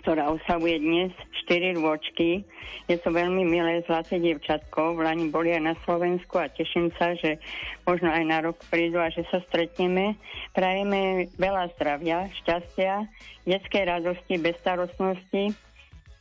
ktorá 0.05 0.29
oslavuje 0.29 0.85
dnes 0.85 1.17
4 1.49 1.81
rôčky. 1.81 2.45
Je 2.93 3.01
to 3.01 3.09
veľmi 3.09 3.41
milé 3.49 3.81
zlaté 3.89 4.21
dievčatko. 4.21 4.93
V 4.93 5.01
Lani 5.01 5.33
boli 5.33 5.57
aj 5.57 5.65
na 5.65 5.75
Slovensku 5.89 6.37
a 6.37 6.53
teším 6.53 6.93
sa, 7.01 7.17
že 7.17 7.41
možno 7.89 8.13
aj 8.13 8.25
na 8.29 8.45
rok 8.45 8.61
prídu 8.69 9.01
a 9.01 9.09
že 9.09 9.25
sa 9.33 9.41
stretneme. 9.49 10.21
Prajeme 10.53 11.33
veľa 11.41 11.73
zdravia, 11.73 12.29
šťastia, 12.45 13.09
detskej 13.49 13.85
radosti, 13.89 14.37
bezstarostnosti 14.37 15.57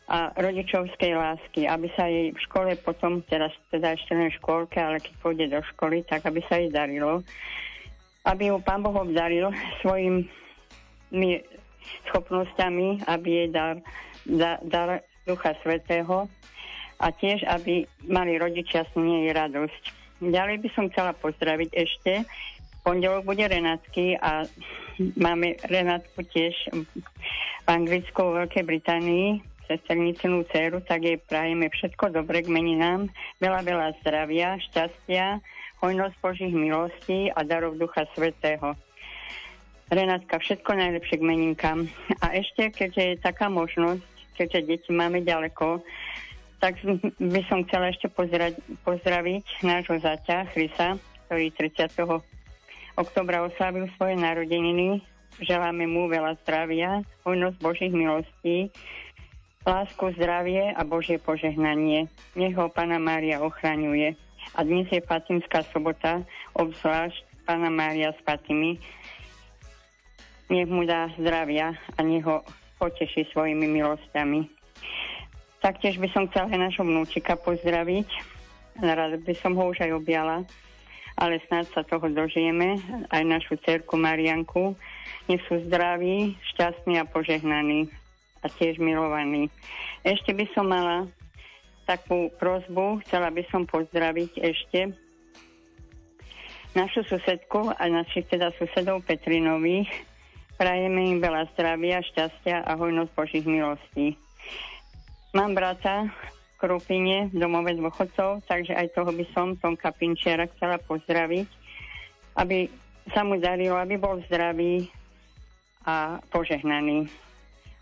a 0.07 0.31
rodičovskej 0.31 1.11
lásky, 1.19 1.67
aby 1.67 1.87
sa 1.99 2.07
jej 2.07 2.31
v 2.31 2.39
škole 2.39 2.71
potom, 2.79 3.19
teraz 3.27 3.51
teda 3.67 3.99
ešte 3.99 4.15
len 4.15 4.31
v 4.31 4.39
škôlke, 4.39 4.79
ale 4.79 5.03
keď 5.03 5.13
pôjde 5.19 5.45
do 5.51 5.59
školy, 5.75 6.07
tak 6.07 6.23
aby 6.23 6.39
sa 6.47 6.55
jej 6.55 6.71
darilo. 6.71 7.19
Aby 8.23 8.47
ju 8.47 8.63
Pán 8.63 8.79
Boh 8.79 8.95
obdaril 8.95 9.51
svojimi 9.83 11.43
schopnosťami, 12.09 13.07
aby 13.07 13.29
jej 13.29 13.49
dar, 13.49 13.79
dar, 14.25 14.57
dar 14.63 14.89
Ducha 15.23 15.55
Svetého 15.63 16.27
a 16.99 17.07
tiež, 17.11 17.43
aby 17.47 17.87
mali 18.07 18.39
rodičia 18.39 18.87
s 18.87 18.93
nej 18.95 19.31
radosť. 19.31 19.83
Ďalej 20.23 20.57
by 20.63 20.69
som 20.71 20.87
chcela 20.91 21.11
pozdraviť 21.15 21.69
ešte. 21.75 22.23
V 22.23 22.77
pondelok 22.83 23.27
bude 23.27 23.43
Renátky 23.43 24.19
a 24.19 24.47
máme 25.19 25.59
Renátku 25.67 26.23
tiež 26.27 26.55
v 26.71 27.67
Anglicku, 27.67 28.19
v 28.23 28.43
Veľkej 28.43 28.63
Británii, 28.63 29.27
sesternicinu 29.67 30.43
dceru, 30.51 30.83
tak 30.83 31.07
jej 31.07 31.15
prajeme 31.15 31.71
všetko 31.71 32.11
dobre 32.11 32.43
k 32.43 32.51
meninám, 32.51 33.07
veľa, 33.39 33.63
veľa 33.63 33.87
zdravia, 34.03 34.59
šťastia, 34.69 35.39
hojnosť 35.79 36.15
Božích 36.19 36.55
milostí 36.55 37.31
a 37.31 37.43
darov 37.43 37.79
Ducha 37.79 38.07
Svetého. 38.15 38.75
Renátka, 39.93 40.41
všetko 40.41 40.73
najlepšie 40.73 41.21
k 41.21 41.27
meninkám. 41.29 41.85
A 42.25 42.33
ešte, 42.33 42.73
keďže 42.73 43.03
je 43.13 43.15
taká 43.21 43.45
možnosť, 43.45 44.01
keďže 44.33 44.65
deti 44.65 44.89
máme 44.89 45.21
ďaleko, 45.21 45.85
tak 46.57 46.81
by 47.21 47.41
som 47.45 47.61
chcela 47.69 47.93
ešte 47.93 48.09
pozrať, 48.09 48.57
pozdraviť 48.81 49.45
nášho 49.61 50.01
zaťa 50.01 50.49
Chrisa, 50.49 50.97
ktorý 51.29 51.53
30. 51.53 51.93
oktobra 52.97 53.45
oslavil 53.45 53.85
svoje 53.99 54.17
narodeniny. 54.17 55.03
Želáme 55.37 55.85
mu 55.85 56.09
veľa 56.09 56.41
zdravia, 56.41 57.05
hojnosť 57.21 57.57
Božích 57.61 57.93
milostí, 57.93 58.73
lásku, 59.61 60.09
zdravie 60.17 60.73
a 60.73 60.81
Božie 60.81 61.21
požehnanie. 61.21 62.09
Nech 62.33 62.57
ho 62.57 62.65
Pana 62.71 62.97
Mária 62.97 63.45
ochraňuje. 63.45 64.17
A 64.57 64.59
dnes 64.65 64.89
je 64.89 65.05
Fatimská 65.05 65.63
sobota, 65.69 66.25
obzvlášť 66.57 67.45
Pana 67.45 67.69
Mária 67.69 68.11
s 68.15 68.19
Fatimi. 68.23 68.79
Nech 70.51 70.67
mu 70.67 70.83
dá 70.83 71.07
zdravia 71.15 71.75
a 71.95 71.99
nech 72.03 72.23
ho 72.27 72.43
poteší 72.79 73.27
svojimi 73.31 73.67
milosťami. 73.67 74.47
Taktiež 75.63 75.95
by 75.95 76.07
som 76.11 76.27
chcela 76.27 76.51
aj 76.51 76.59
našho 76.59 76.83
vnúčika 76.83 77.39
pozdraviť. 77.39 78.09
Rada 78.83 79.15
by 79.15 79.35
som 79.39 79.55
ho 79.55 79.71
už 79.71 79.79
aj 79.87 79.95
objala, 79.95 80.43
ale 81.15 81.39
snáď 81.47 81.71
sa 81.71 81.81
toho 81.87 82.11
dožijeme. 82.11 82.75
Aj 83.07 83.23
našu 83.23 83.55
cerku 83.63 83.95
Marianku. 83.95 84.75
Nech 85.31 85.39
sú 85.47 85.63
zdraví, 85.63 86.35
šťastní 86.51 86.99
a 86.99 87.07
požehnaní 87.07 87.87
a 88.43 88.51
tiež 88.51 88.75
milovaní. 88.83 89.47
Ešte 90.03 90.35
by 90.35 90.45
som 90.51 90.67
mala 90.67 91.07
takú 91.87 92.27
prozbu, 92.35 92.99
chcela 93.07 93.31
by 93.31 93.43
som 93.47 93.63
pozdraviť 93.63 94.31
ešte 94.43 94.91
našu 96.75 97.07
susedku 97.07 97.71
a 97.71 97.83
našich 97.87 98.27
teda 98.27 98.51
susedov 98.59 99.07
Petrinových, 99.07 99.87
Prajeme 100.53 101.17
im 101.17 101.19
veľa 101.19 101.49
zdravia, 101.53 102.05
šťastia 102.05 102.61
a 102.61 102.77
hojnosť 102.77 103.11
Božích 103.17 103.47
milostí. 103.49 104.13
Mám 105.33 105.57
brata 105.57 106.05
v 106.05 106.53
Krupine, 106.61 107.33
v 107.33 107.41
domove 107.41 107.73
dôchodcov, 107.73 108.45
takže 108.45 108.77
aj 108.77 108.93
toho 108.93 109.09
by 109.09 109.25
som, 109.33 109.57
Tonka 109.57 109.89
Pinčiara, 109.89 110.45
chcela 110.53 110.77
pozdraviť, 110.85 111.49
aby 112.37 112.69
sa 113.11 113.25
mu 113.25 113.41
darilo, 113.41 113.75
aby 113.75 113.97
bol 113.97 114.21
zdravý 114.29 114.87
a 115.83 116.21
požehnaný. 116.31 117.09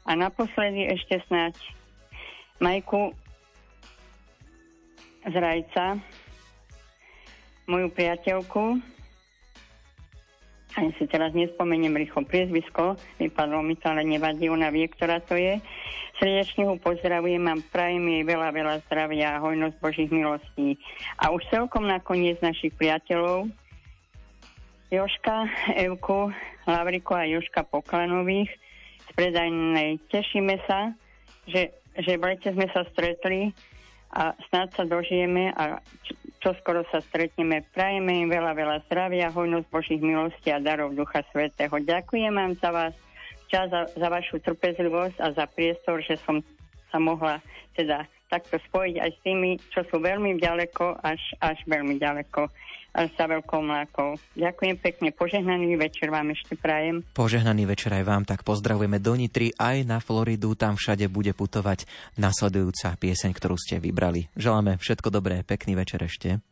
A 0.07 0.17
naposledy 0.17 0.89
ešte 0.89 1.21
snáď 1.29 1.53
Majku 2.57 3.13
z 5.27 5.35
Rajca, 5.37 6.01
moju 7.69 7.87
priateľku, 7.93 8.81
ani 10.79 10.95
si 10.95 11.03
teraz 11.07 11.35
nespomeniem 11.35 11.91
rýchlo 11.91 12.23
priezvisko, 12.23 12.95
vypadlo 13.19 13.59
mi 13.59 13.75
to, 13.75 13.91
ale 13.91 14.07
nevadí, 14.07 14.47
ona 14.47 14.71
vie, 14.71 14.87
ktorá 14.87 15.19
to 15.19 15.35
je. 15.35 15.59
Srdečne 16.15 16.69
ho 16.69 16.75
pozdravujem 16.79 17.43
a 17.49 17.59
prajem 17.73 18.05
jej 18.07 18.23
veľa, 18.23 18.49
veľa 18.53 18.75
zdravia 18.87 19.35
a 19.35 19.41
hojnosť 19.43 19.75
Božích 19.81 20.11
milostí. 20.13 20.77
A 21.19 21.33
už 21.33 21.43
celkom 21.49 21.89
nakoniec 21.89 22.39
našich 22.39 22.71
priateľov, 22.77 23.49
Joška, 24.91 25.47
Evku, 25.79 26.35
Lavriko 26.67 27.15
a 27.15 27.23
Joška 27.23 27.63
Poklanových 27.63 28.51
z 29.07 29.09
predajnej. 29.15 30.03
Tešíme 30.11 30.59
sa, 30.67 30.91
že, 31.47 31.71
že 31.95 32.19
v 32.19 32.35
lete 32.35 32.51
sme 32.51 32.67
sa 32.75 32.83
stretli 32.91 33.55
a 34.11 34.35
snáď 34.51 34.67
sa 34.75 34.83
dožijeme 34.83 35.55
a 35.55 35.79
čo 36.41 36.57
skoro 36.57 36.81
sa 36.89 36.99
stretneme. 37.05 37.61
Prajeme 37.71 38.25
im 38.25 38.29
veľa, 38.33 38.57
veľa 38.57 38.77
zdravia, 38.89 39.29
hojnosť 39.29 39.67
Božích 39.69 40.01
milostí 40.01 40.49
a 40.49 40.57
darov 40.57 40.97
Ducha 40.97 41.21
Svetého. 41.29 41.77
Ďakujem 41.77 42.33
vám 42.33 42.57
za 42.57 42.69
vás 42.73 42.93
čas, 43.45 43.69
za, 43.69 43.85
za 43.93 44.07
vašu 44.09 44.41
trpezlivosť 44.41 45.21
a 45.21 45.27
za 45.37 45.45
priestor, 45.45 46.01
že 46.01 46.17
som 46.25 46.41
sa 46.89 46.97
mohla 46.97 47.37
teda 47.77 48.09
takto 48.33 48.57
spojiť 48.57 48.95
aj 48.97 49.11
s 49.13 49.19
tými, 49.21 49.49
čo 49.69 49.85
sú 49.91 50.01
veľmi 50.01 50.41
ďaleko, 50.41 50.97
až, 51.05 51.21
až 51.43 51.61
veľmi 51.69 52.01
ďaleko 52.01 52.49
sa 52.91 53.23
veľkou 53.27 53.61
mlákou. 53.63 54.19
Ďakujem 54.35 54.75
pekne, 54.79 55.09
požehnaný 55.15 55.79
večer 55.79 56.11
vám 56.11 56.35
ešte 56.35 56.59
prajem. 56.59 57.03
Požehnaný 57.15 57.63
večer 57.69 57.95
aj 57.95 58.03
vám, 58.03 58.23
tak 58.27 58.43
pozdravujeme 58.43 58.99
do 58.99 59.15
Nitry, 59.15 59.55
aj 59.55 59.87
na 59.87 59.97
Floridu, 60.03 60.53
tam 60.59 60.75
všade 60.75 61.07
bude 61.07 61.31
putovať 61.31 61.87
nasledujúca 62.19 62.99
pieseň, 62.99 63.31
ktorú 63.31 63.55
ste 63.55 63.79
vybrali. 63.79 64.27
Želáme 64.35 64.75
všetko 64.79 65.07
dobré, 65.07 65.43
pekný 65.47 65.79
večer 65.79 66.03
ešte. 66.03 66.43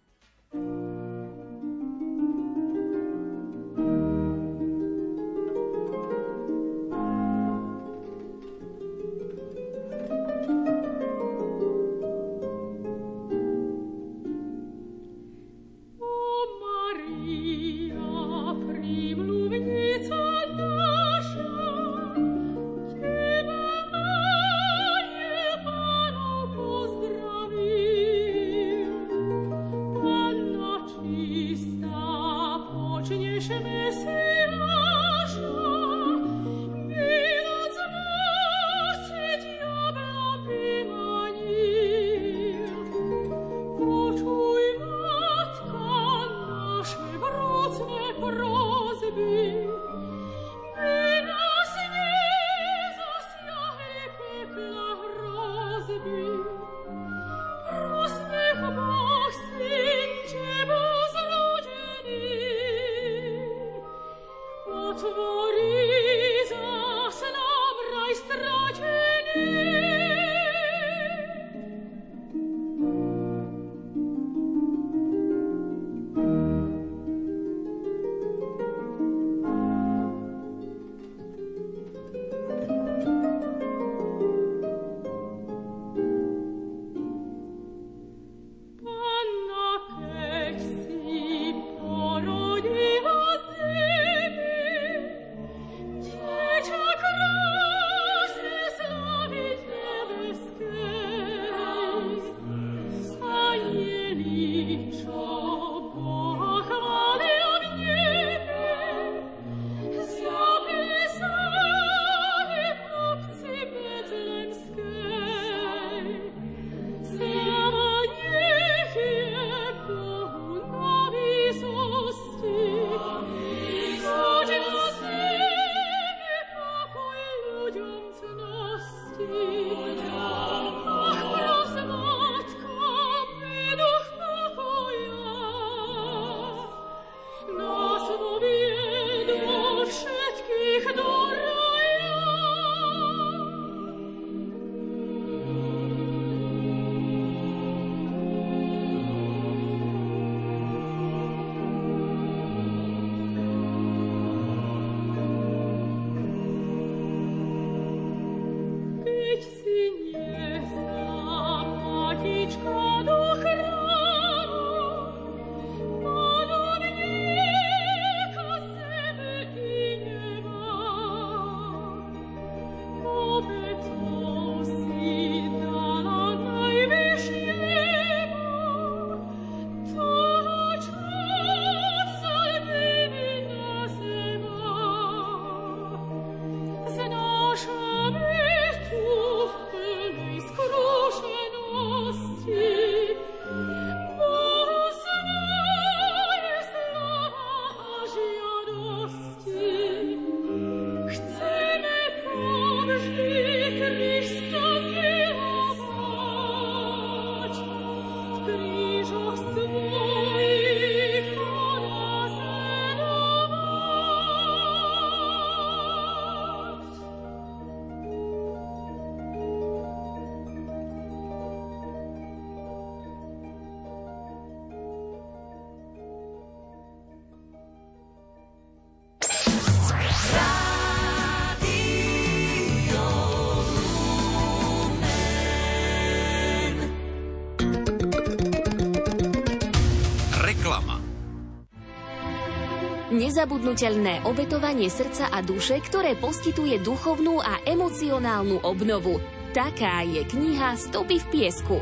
Nezabudnutelné 243.40 244.28
obetovanie 244.28 244.92
srdca 244.92 245.32
a 245.32 245.40
duše, 245.40 245.80
ktoré 245.80 246.20
poskytuje 246.20 246.84
duchovnú 246.84 247.40
a 247.40 247.64
emocionálnu 247.64 248.68
obnovu. 248.68 249.16
Taká 249.56 250.04
je 250.04 250.28
kniha 250.28 250.76
Stopy 250.76 251.24
v 251.24 251.26
piesku. 251.32 251.80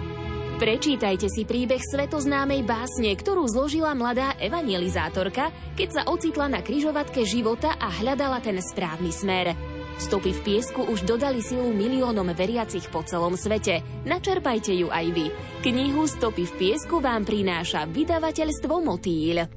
Prečítajte 0.61 1.25
si 1.25 1.49
príbeh 1.49 1.81
svetoznámej 1.81 2.61
básne, 2.61 3.09
ktorú 3.09 3.49
zložila 3.49 3.97
mladá 3.97 4.37
evangelizátorka, 4.37 5.49
keď 5.73 5.89
sa 5.89 6.01
ocitla 6.05 6.45
na 6.45 6.61
kryžovatke 6.61 7.25
života 7.25 7.73
a 7.81 7.89
hľadala 7.89 8.37
ten 8.37 8.61
správny 8.61 9.09
smer. 9.09 9.57
Stopy 9.97 10.37
v 10.37 10.41
piesku 10.45 10.85
už 10.85 11.09
dodali 11.09 11.41
silu 11.41 11.73
miliónom 11.73 12.37
veriacich 12.37 12.85
po 12.93 13.01
celom 13.01 13.33
svete. 13.33 13.81
Načerpajte 14.05 14.77
ju 14.77 14.93
aj 14.93 15.09
vy. 15.09 15.33
Knihu 15.65 16.05
Stopy 16.05 16.45
v 16.45 16.53
piesku 16.53 17.01
vám 17.01 17.25
prináša 17.25 17.89
vydavateľstvo 17.89 18.77
Motýl. 18.77 19.56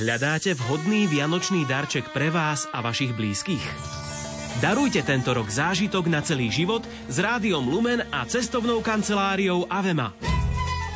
Hľadáte 0.00 0.56
vhodný 0.56 1.04
vianočný 1.12 1.68
darček 1.68 2.08
pre 2.16 2.32
vás 2.32 2.64
a 2.72 2.80
vašich 2.80 3.12
blízkych? 3.12 3.60
Darujte 4.64 5.04
tento 5.04 5.36
rok 5.36 5.52
zážitok 5.52 6.08
na 6.08 6.24
celý 6.24 6.48
život 6.48 6.80
s 7.12 7.20
rádiom 7.20 7.60
Lumen 7.68 8.08
a 8.08 8.24
cestovnou 8.24 8.80
kanceláriou 8.80 9.68
Avema. 9.68 10.16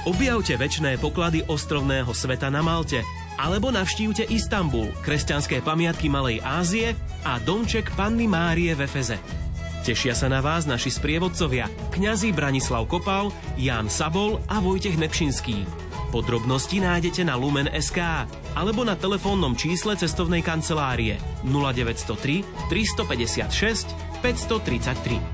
Objavte 0.09 0.57
väčšné 0.57 0.97
poklady 1.05 1.45
ostrovného 1.45 2.17
sveta 2.17 2.49
na 2.49 2.65
Malte 2.65 3.05
alebo 3.37 3.69
navštívte 3.69 4.25
Istanbul, 4.33 4.89
kresťanské 5.05 5.61
pamiatky 5.61 6.09
Malej 6.09 6.41
Ázie 6.41 6.97
a 7.29 7.37
domček 7.37 7.93
Panny 8.01 8.25
Márie 8.25 8.73
v 8.73 8.89
Efeze. 8.89 9.21
Tešia 9.85 10.17
sa 10.17 10.33
na 10.33 10.41
vás 10.41 10.65
naši 10.65 10.89
sprievodcovia, 10.89 11.69
kňazi 11.93 12.33
Branislav 12.33 12.89
Kopal, 12.89 13.29
Ján 13.61 13.93
Sabol 13.93 14.41
a 14.49 14.65
Vojtech 14.65 14.97
Nepšinský. 14.97 15.84
Podrobnosti 16.15 16.79
nájdete 16.79 17.27
na 17.27 17.35
Lumen.sk 17.35 17.99
alebo 18.55 18.87
na 18.87 18.95
telefónnom 18.95 19.59
čísle 19.59 19.99
cestovnej 19.99 20.47
kancelárie 20.47 21.19
0903 21.43 22.71
356 22.71 23.91
533. 24.23 25.34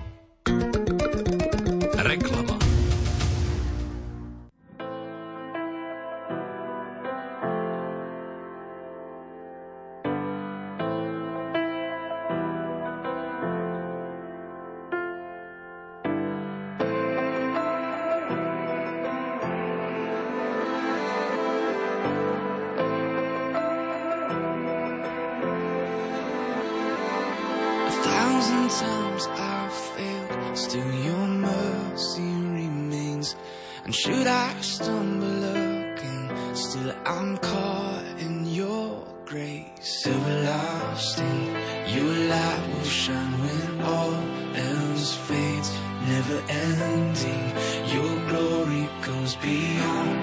never 46.11 46.43
ending. 46.49 47.47
Your 47.95 48.15
glory 48.29 48.89
goes 49.07 49.37
beyond. 49.37 50.20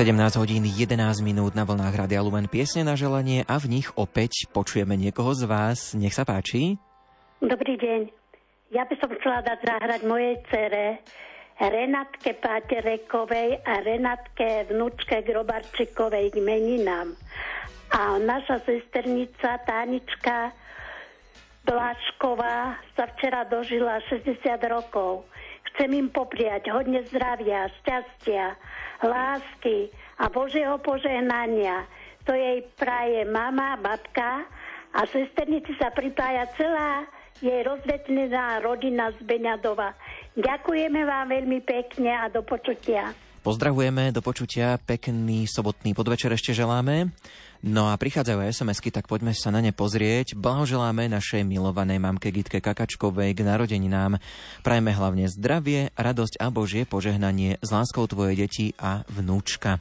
17 0.00 0.16
hodín 0.40 0.64
11 0.64 0.96
minút 1.20 1.52
na 1.52 1.68
vlnách 1.68 1.92
Radia 1.92 2.24
Lumen 2.24 2.48
piesne 2.48 2.88
na 2.88 2.96
želanie 2.96 3.44
a 3.44 3.60
v 3.60 3.68
nich 3.68 3.92
opäť 4.00 4.48
počujeme 4.48 4.96
niekoho 4.96 5.36
z 5.36 5.44
vás. 5.44 5.92
Nech 5.92 6.16
sa 6.16 6.24
páči. 6.24 6.80
Dobrý 7.36 7.76
deň. 7.76 8.08
Ja 8.72 8.88
by 8.88 8.96
som 8.96 9.12
chcela 9.20 9.44
dať 9.44 9.60
zahrať 9.60 10.00
mojej 10.08 10.40
cere 10.48 11.04
Renatke 11.60 12.32
Páterekovej 12.32 13.60
a 13.60 13.84
Renatke 13.84 14.72
vnúčke 14.72 15.20
Grobarčikovej 15.20 16.32
k 16.32 16.36
meninám. 16.40 17.12
A 17.92 18.16
naša 18.16 18.64
sesternica 18.64 19.60
Tánička 19.68 20.56
Blašková 21.68 22.80
sa 22.96 23.04
včera 23.04 23.44
dožila 23.44 24.00
60 24.08 24.48
rokov. 24.64 25.28
Chcem 25.76 25.92
im 25.92 26.08
popriať 26.08 26.72
hodne 26.72 27.04
zdravia, 27.04 27.68
šťastia, 27.84 28.56
lásky 29.02 29.88
a 30.20 30.28
Božieho 30.28 30.76
požehnania. 30.80 31.88
To 32.28 32.36
jej 32.36 32.64
praje 32.76 33.24
mama, 33.24 33.80
babka 33.80 34.44
a 34.92 35.00
sesternici 35.08 35.72
sa 35.80 35.88
pripája 35.90 36.46
celá 36.54 37.08
jej 37.40 37.64
rozvetnená 37.64 38.60
rodina 38.60 39.08
z 39.16 39.24
Beňadova. 39.24 39.96
Ďakujeme 40.36 41.00
vám 41.08 41.32
veľmi 41.32 41.64
pekne 41.64 42.12
a 42.12 42.28
do 42.28 42.44
počutia. 42.44 43.16
Pozdravujeme, 43.40 44.12
do 44.12 44.20
počutia, 44.20 44.76
pekný 44.76 45.48
sobotný 45.48 45.96
podvečer 45.96 46.28
ešte 46.36 46.52
želáme. 46.52 47.08
No 47.64 47.88
a 47.88 47.96
prichádzajú 47.96 48.36
SMS-ky, 48.36 48.92
tak 48.92 49.08
poďme 49.08 49.32
sa 49.32 49.48
na 49.48 49.64
ne 49.64 49.72
pozrieť. 49.72 50.36
Blahoželáme 50.36 51.08
našej 51.08 51.48
milovanej 51.48 52.04
mamke 52.04 52.28
Gitke 52.36 52.60
Kakačkovej 52.60 53.32
k 53.32 53.40
narodeninám. 53.40 54.20
Prajme 54.60 54.92
hlavne 54.92 55.24
zdravie, 55.32 55.88
radosť 55.96 56.36
a 56.36 56.52
Božie 56.52 56.84
požehnanie 56.84 57.56
s 57.64 57.68
láskou 57.72 58.04
tvoje 58.04 58.36
deti 58.36 58.76
a 58.76 59.08
vnúčka. 59.08 59.80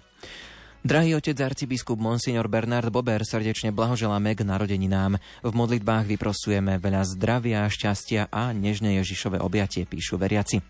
Drahý 0.79 1.19
otec 1.19 1.35
arcibiskup 1.35 1.99
Monsignor 1.99 2.47
Bernard 2.47 2.87
Bober, 2.87 3.19
srdečne 3.27 3.75
blahoželáme 3.75 4.39
k 4.39 4.47
narodeninám. 4.47 5.19
V 5.43 5.51
modlitbách 5.51 6.07
vyprosujeme 6.07 6.79
veľa 6.79 7.03
zdravia, 7.03 7.67
šťastia 7.67 8.31
a 8.31 8.55
nežné 8.55 9.03
Ježišové 9.03 9.43
objatie, 9.43 9.83
píšu 9.83 10.15
veriaci. 10.15 10.63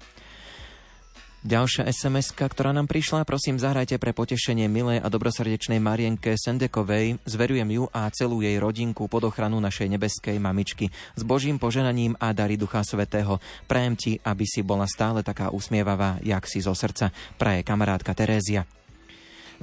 Ďalšia 1.40 1.88
sms 1.88 2.36
ktorá 2.36 2.76
nám 2.76 2.92
prišla, 2.92 3.24
prosím 3.24 3.56
zahrajte 3.64 3.96
pre 3.96 4.12
potešenie 4.12 4.68
milej 4.68 5.00
a 5.00 5.08
dobrosrdečnej 5.08 5.80
Marienke 5.80 6.36
Sendekovej. 6.36 7.16
Zverujem 7.24 7.80
ju 7.80 7.88
a 7.96 8.12
celú 8.12 8.44
jej 8.44 8.60
rodinku 8.60 9.08
pod 9.08 9.24
ochranu 9.24 9.64
našej 9.64 9.88
nebeskej 9.88 10.36
mamičky. 10.36 10.92
S 11.16 11.24
Božím 11.24 11.56
poženaním 11.56 12.20
a 12.20 12.36
dary 12.36 12.60
Ducha 12.60 12.84
Svetého. 12.84 13.40
Prajem 13.72 13.96
ti, 13.96 14.12
aby 14.20 14.44
si 14.44 14.68
bola 14.68 14.84
stále 14.84 15.24
taká 15.24 15.48
usmievavá, 15.56 16.20
jak 16.28 16.44
si 16.44 16.60
zo 16.60 16.76
srdca. 16.76 17.16
Praje 17.40 17.64
kamarátka 17.64 18.12
Terézia. 18.12 18.68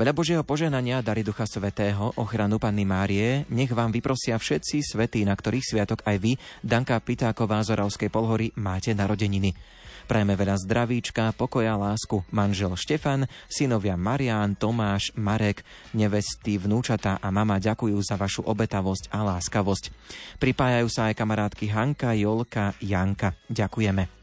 Veľa 0.00 0.16
Božieho 0.16 0.44
poženania, 0.48 1.04
dary 1.04 1.20
Ducha 1.20 1.44
Svetého, 1.44 2.08
ochranu 2.16 2.56
Panny 2.56 2.88
Márie, 2.88 3.44
nech 3.52 3.68
vám 3.68 3.92
vyprosia 3.92 4.40
všetci 4.40 4.80
svetí, 4.80 5.28
na 5.28 5.36
ktorých 5.36 5.76
sviatok 5.76 6.00
aj 6.08 6.16
vy, 6.24 6.32
Danka 6.64 6.96
Pitáková 7.04 7.60
z 7.60 7.76
Oravskej 7.76 8.08
polhory, 8.08 8.48
máte 8.56 8.96
narodeniny. 8.96 9.75
Prajeme 10.06 10.38
veľa 10.38 10.56
zdravíčka, 10.62 11.34
pokoja, 11.34 11.74
lásku. 11.74 12.22
Manžel 12.30 12.78
Štefan, 12.78 13.26
synovia 13.50 13.98
Marián, 13.98 14.54
Tomáš, 14.54 15.10
Marek, 15.18 15.66
nevesty, 15.98 16.62
vnúčata 16.62 17.18
a 17.18 17.28
mama 17.34 17.58
ďakujú 17.58 17.98
za 18.06 18.14
vašu 18.14 18.46
obetavosť 18.46 19.10
a 19.10 19.26
láskavosť. 19.26 19.90
Pripájajú 20.38 20.86
sa 20.86 21.10
aj 21.10 21.18
kamarátky 21.18 21.66
Hanka, 21.74 22.14
Jolka, 22.14 22.78
Janka. 22.78 23.34
Ďakujeme. 23.50 24.16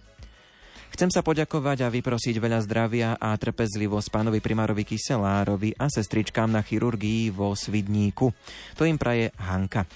Chcem 0.94 1.10
sa 1.10 1.26
poďakovať 1.26 1.84
a 1.84 1.92
vyprosiť 1.92 2.38
veľa 2.38 2.60
zdravia 2.64 3.18
a 3.18 3.34
trpezlivosť 3.34 4.14
pánovi 4.14 4.40
primárovi 4.46 4.86
Kyselárovi 4.86 5.74
a 5.74 5.90
sestričkám 5.90 6.54
na 6.54 6.62
chirurgii 6.62 7.34
vo 7.34 7.58
Svidníku. 7.58 8.30
To 8.78 8.86
im 8.86 9.02
praje 9.02 9.34
Hanka. 9.42 9.90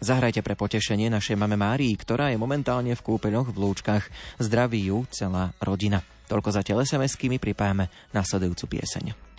Zahrajte 0.00 0.40
pre 0.40 0.56
potešenie 0.56 1.12
našej 1.12 1.36
mame 1.36 1.60
Márii, 1.60 1.92
ktorá 1.92 2.32
je 2.32 2.40
momentálne 2.40 2.96
v 2.96 3.04
kúpeľoch 3.04 3.52
v 3.52 3.60
Lúčkach. 3.60 4.08
Zdraví 4.40 4.88
ju 4.88 5.04
celá 5.12 5.52
rodina. 5.60 6.00
Toľko 6.24 6.48
za 6.56 6.64
SMS-ky 6.64 7.28
mi 7.28 7.36
pripájame 7.36 7.92
nasledujúcu 8.16 8.80
pieseň. 8.80 9.29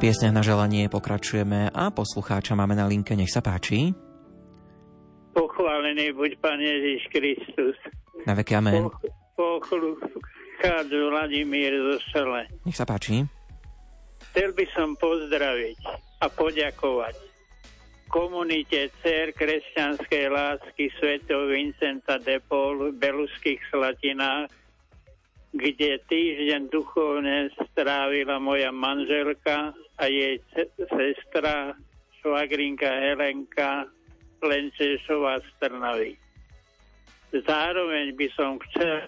Piesňach 0.00 0.32
na 0.32 0.40
želanie 0.40 0.88
pokračujeme 0.88 1.68
a 1.76 1.92
poslucháča 1.92 2.56
máme 2.56 2.72
na 2.72 2.88
linke, 2.88 3.12
nech 3.12 3.28
sa 3.28 3.44
páči. 3.44 3.92
Pochválený 5.36 6.16
buď 6.16 6.40
Pán 6.40 6.56
Ježiš 6.56 7.04
Kristus. 7.12 7.76
Na 8.24 8.32
veky 8.32 8.56
amen. 8.56 8.88
Pochlucháč 9.36 10.88
Vladimír 10.88 11.76
zo 11.76 11.96
Sele. 12.16 12.48
Nech 12.64 12.80
sa 12.80 12.88
páči. 12.88 13.28
Chcel 14.32 14.56
by 14.56 14.64
som 14.72 14.96
pozdraviť 14.96 15.78
a 16.24 16.26
poďakovať 16.32 17.16
komunite 18.08 18.88
Cer 19.04 19.36
kresťanskej 19.36 20.24
lásky 20.32 20.88
svätého 20.96 21.44
Vincenta 21.44 22.16
de 22.16 22.40
Paul 22.40 22.88
v 22.90 22.96
Beluských 22.96 23.60
Slatinách, 23.68 24.48
kde 25.50 25.98
týždeň 26.06 26.70
duchovne 26.70 27.50
strávila 27.74 28.38
moja 28.38 28.70
manželka 28.70 29.74
a 29.98 30.04
jej 30.06 30.38
sestra, 30.78 31.74
švagrinka 32.22 32.86
Helenka 32.86 33.90
Lencešová 34.40 35.42
z 35.42 35.48
Trnavy. 35.58 36.12
Zároveň 37.30 38.14
by 38.14 38.28
som 38.34 38.58
chcel 38.70 39.06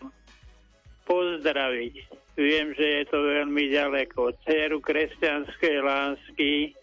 pozdraviť, 1.06 1.94
viem, 2.38 2.70
že 2.74 2.86
je 3.02 3.04
to 3.10 3.18
veľmi 3.18 3.70
ďaleko, 3.70 4.34
dceru 4.46 4.78
kresťanskej 4.78 5.76
lásky, 5.82 6.74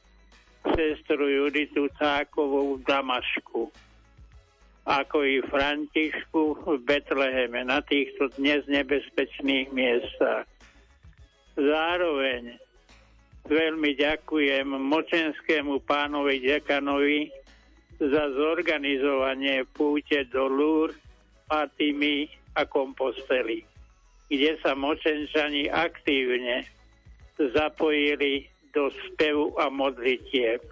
sestru 0.75 1.23
Juditu 1.27 1.87
Cákovú 1.95 2.79
v 2.79 2.83
Damašku, 2.83 3.71
ako 4.89 5.21
i 5.21 5.37
Františku 5.45 6.65
v 6.65 6.81
Betleheme, 6.81 7.61
na 7.61 7.77
týchto 7.85 8.33
dnes 8.41 8.65
nebezpečných 8.65 9.69
miestach. 9.69 10.49
Zároveň 11.53 12.57
veľmi 13.45 13.93
ďakujem 13.93 14.65
mocenskému 14.65 15.85
pánovi 15.85 16.41
dekanovi 16.41 17.29
za 18.01 18.33
zorganizovanie 18.33 19.61
púte 19.77 20.25
do 20.33 20.49
Lúr, 20.49 20.89
Fatimy 21.45 22.25
a 22.57 22.65
Kompostely, 22.65 23.61
kde 24.25 24.57
sa 24.65 24.73
močenčani 24.73 25.69
aktívne 25.69 26.65
zapojili 27.37 28.49
do 28.73 28.89
spevu 29.05 29.53
a 29.61 29.69
modlitieb. 29.69 30.65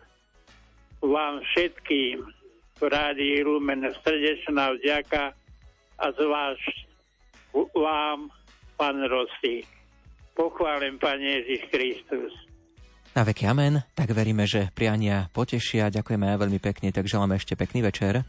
Vám 1.05 1.45
všetkým 1.53 2.36
v 2.77 2.81
Rádii 2.85 3.43
Lumen 3.43 3.81
srdečná 4.05 4.73
vďaka 4.77 5.33
a 5.97 6.05
zvlášť 6.13 6.75
vám, 7.73 8.29
pán 8.77 8.97
Rosík. 9.09 9.65
Pochválim, 10.37 11.01
Pán 11.01 11.17
Ježiš 11.17 11.65
Kristus. 11.73 12.29
Na 13.17 13.25
veky 13.25 13.49
amen. 13.49 13.81
Tak 13.97 14.13
veríme, 14.13 14.45
že 14.45 14.69
priania 14.77 15.25
potešia. 15.33 15.89
Ďakujeme 15.89 16.37
veľmi 16.37 16.61
pekne, 16.61 16.93
tak 16.93 17.09
želáme 17.09 17.41
ešte 17.41 17.57
pekný 17.57 17.81
večer. 17.81 18.21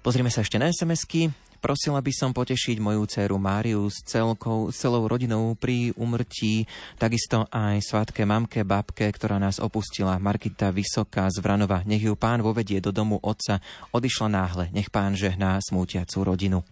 Pozrime 0.00 0.32
sa 0.32 0.40
ešte 0.40 0.56
na 0.56 0.72
SMS-ky. 0.72 1.28
Prosila 1.66 1.98
by 1.98 2.14
som 2.14 2.30
potešiť 2.30 2.78
moju 2.78 3.10
dceru 3.10 3.42
Máriu 3.42 3.90
s, 3.90 3.98
celkou, 4.06 4.70
celou 4.70 5.02
rodinou 5.10 5.58
pri 5.58 5.90
umrtí, 5.98 6.62
takisto 6.94 7.42
aj 7.50 7.82
svatke 7.82 8.22
mamke, 8.22 8.62
babke, 8.62 9.10
ktorá 9.10 9.42
nás 9.42 9.58
opustila, 9.58 10.14
Markita 10.22 10.70
Vysoká 10.70 11.26
z 11.26 11.42
Vranova. 11.42 11.82
Nech 11.82 12.06
ju 12.06 12.14
pán 12.14 12.38
vovedie 12.46 12.78
do 12.78 12.94
domu 12.94 13.18
otca, 13.18 13.58
odišla 13.90 14.30
náhle, 14.30 14.64
nech 14.70 14.94
pán 14.94 15.18
žehná 15.18 15.58
smútiacu 15.58 16.22
rodinu. 16.22 16.62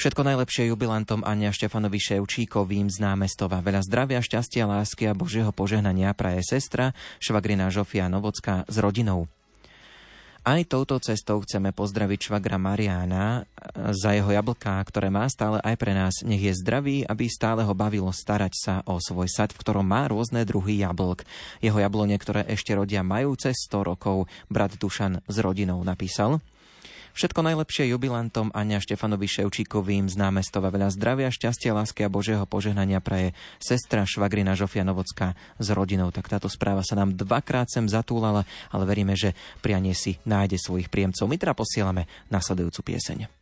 Všetko 0.00 0.24
najlepšie 0.24 0.72
jubilantom 0.72 1.20
Ania 1.28 1.52
Štefanovi 1.52 2.00
Ševčíkovým 2.00 2.88
z 2.88 2.96
námestova. 2.96 3.60
Veľa 3.60 3.84
zdravia, 3.84 4.24
šťastia, 4.24 4.72
lásky 4.72 5.04
a 5.04 5.12
Božieho 5.12 5.52
požehnania 5.52 6.16
praje 6.16 6.40
sestra, 6.48 6.96
švagrina 7.20 7.68
Žofia 7.68 8.08
Novocká 8.08 8.64
s 8.64 8.76
rodinou. 8.80 9.28
Aj 10.42 10.58
touto 10.66 10.98
cestou 10.98 11.38
chceme 11.46 11.70
pozdraviť 11.70 12.18
švagra 12.26 12.58
Mariána 12.58 13.46
za 13.94 14.10
jeho 14.10 14.26
jablká, 14.26 14.82
ktoré 14.82 15.06
má 15.06 15.30
stále 15.30 15.62
aj 15.62 15.78
pre 15.78 15.94
nás. 15.94 16.26
Nech 16.26 16.42
je 16.42 16.58
zdravý, 16.58 17.06
aby 17.06 17.30
stále 17.30 17.62
ho 17.62 17.70
bavilo 17.78 18.10
starať 18.10 18.52
sa 18.58 18.74
o 18.90 18.98
svoj 18.98 19.30
sad, 19.30 19.54
v 19.54 19.62
ktorom 19.62 19.86
má 19.86 20.10
rôzne 20.10 20.42
druhy 20.42 20.82
jablk. 20.82 21.22
Jeho 21.62 21.78
jablone, 21.78 22.18
ktoré 22.18 22.42
ešte 22.50 22.74
rodia, 22.74 23.06
majú 23.06 23.38
cez 23.38 23.54
100 23.70 23.94
rokov. 23.94 24.26
Brat 24.50 24.74
Dušan 24.82 25.22
s 25.22 25.36
rodinou 25.38 25.78
napísal. 25.86 26.42
Všetko 27.12 27.44
najlepšie 27.44 27.92
jubilantom 27.92 28.48
Ania 28.56 28.80
Štefanovi 28.80 29.28
Ševčíkovým 29.28 30.08
z 30.08 30.16
námestova 30.16 30.72
veľa 30.72 30.88
zdravia, 30.96 31.28
šťastia, 31.28 31.76
lásky 31.76 32.08
a 32.08 32.12
Božieho 32.12 32.48
požehnania 32.48 33.04
praje 33.04 33.36
sestra 33.60 34.08
Švagrina 34.08 34.56
Žofia 34.56 34.80
Novocká 34.80 35.36
s 35.60 35.68
rodinou. 35.76 36.08
Tak 36.08 36.32
táto 36.32 36.48
správa 36.48 36.80
sa 36.80 36.96
nám 36.96 37.12
dvakrát 37.12 37.68
sem 37.68 37.84
zatúlala, 37.84 38.48
ale 38.72 38.88
veríme, 38.88 39.12
že 39.12 39.36
prianie 39.60 39.92
si 39.92 40.16
nájde 40.24 40.56
svojich 40.56 40.88
príjemcov. 40.88 41.28
My 41.28 41.36
teda 41.36 41.52
posielame 41.52 42.08
nasledujúcu 42.32 42.96
pieseň. 42.96 43.41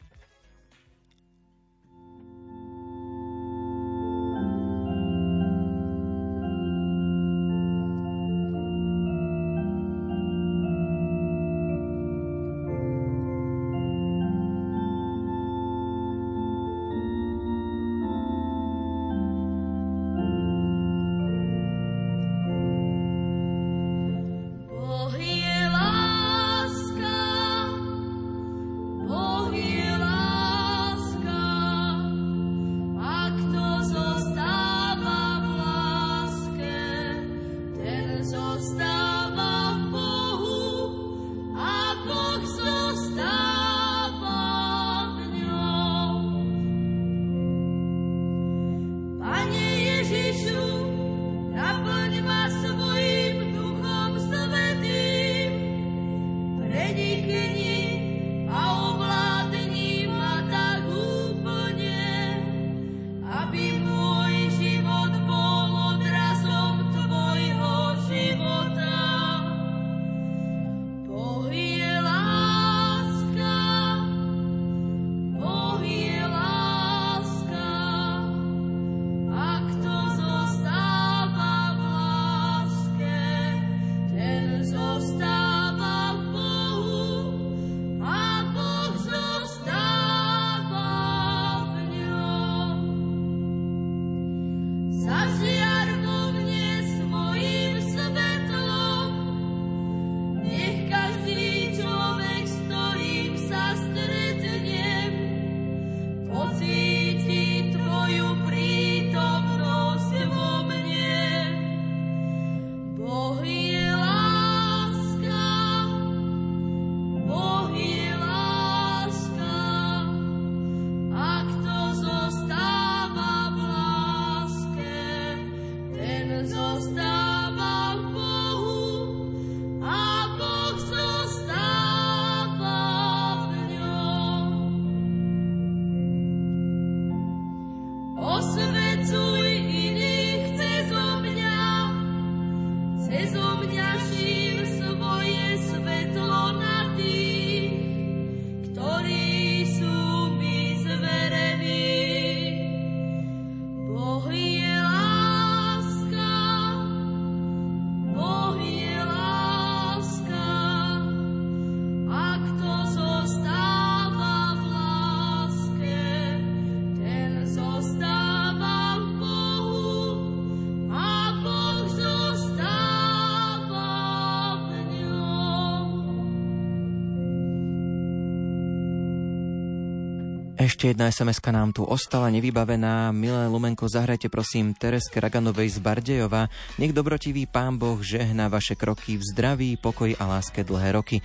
Ešte 180.81 180.97
jedna 180.97 181.12
sms 181.12 181.44
nám 181.52 181.77
tu 181.77 181.85
ostala 181.85 182.32
nevybavená. 182.32 183.12
Milé 183.12 183.52
Lumenko, 183.52 183.85
zahrajte 183.85 184.32
prosím 184.32 184.73
Tereske 184.73 185.20
Raganovej 185.20 185.77
z 185.77 185.78
Bardejova. 185.85 186.48
Nech 186.81 186.97
dobrotivý 186.97 187.44
pán 187.44 187.77
Boh 187.77 188.01
žehná 188.01 188.48
vaše 188.48 188.81
kroky 188.81 189.20
v 189.20 189.24
zdraví, 189.28 189.77
pokoji 189.77 190.16
a 190.16 190.24
láske 190.24 190.65
dlhé 190.65 190.97
roky. 190.97 191.20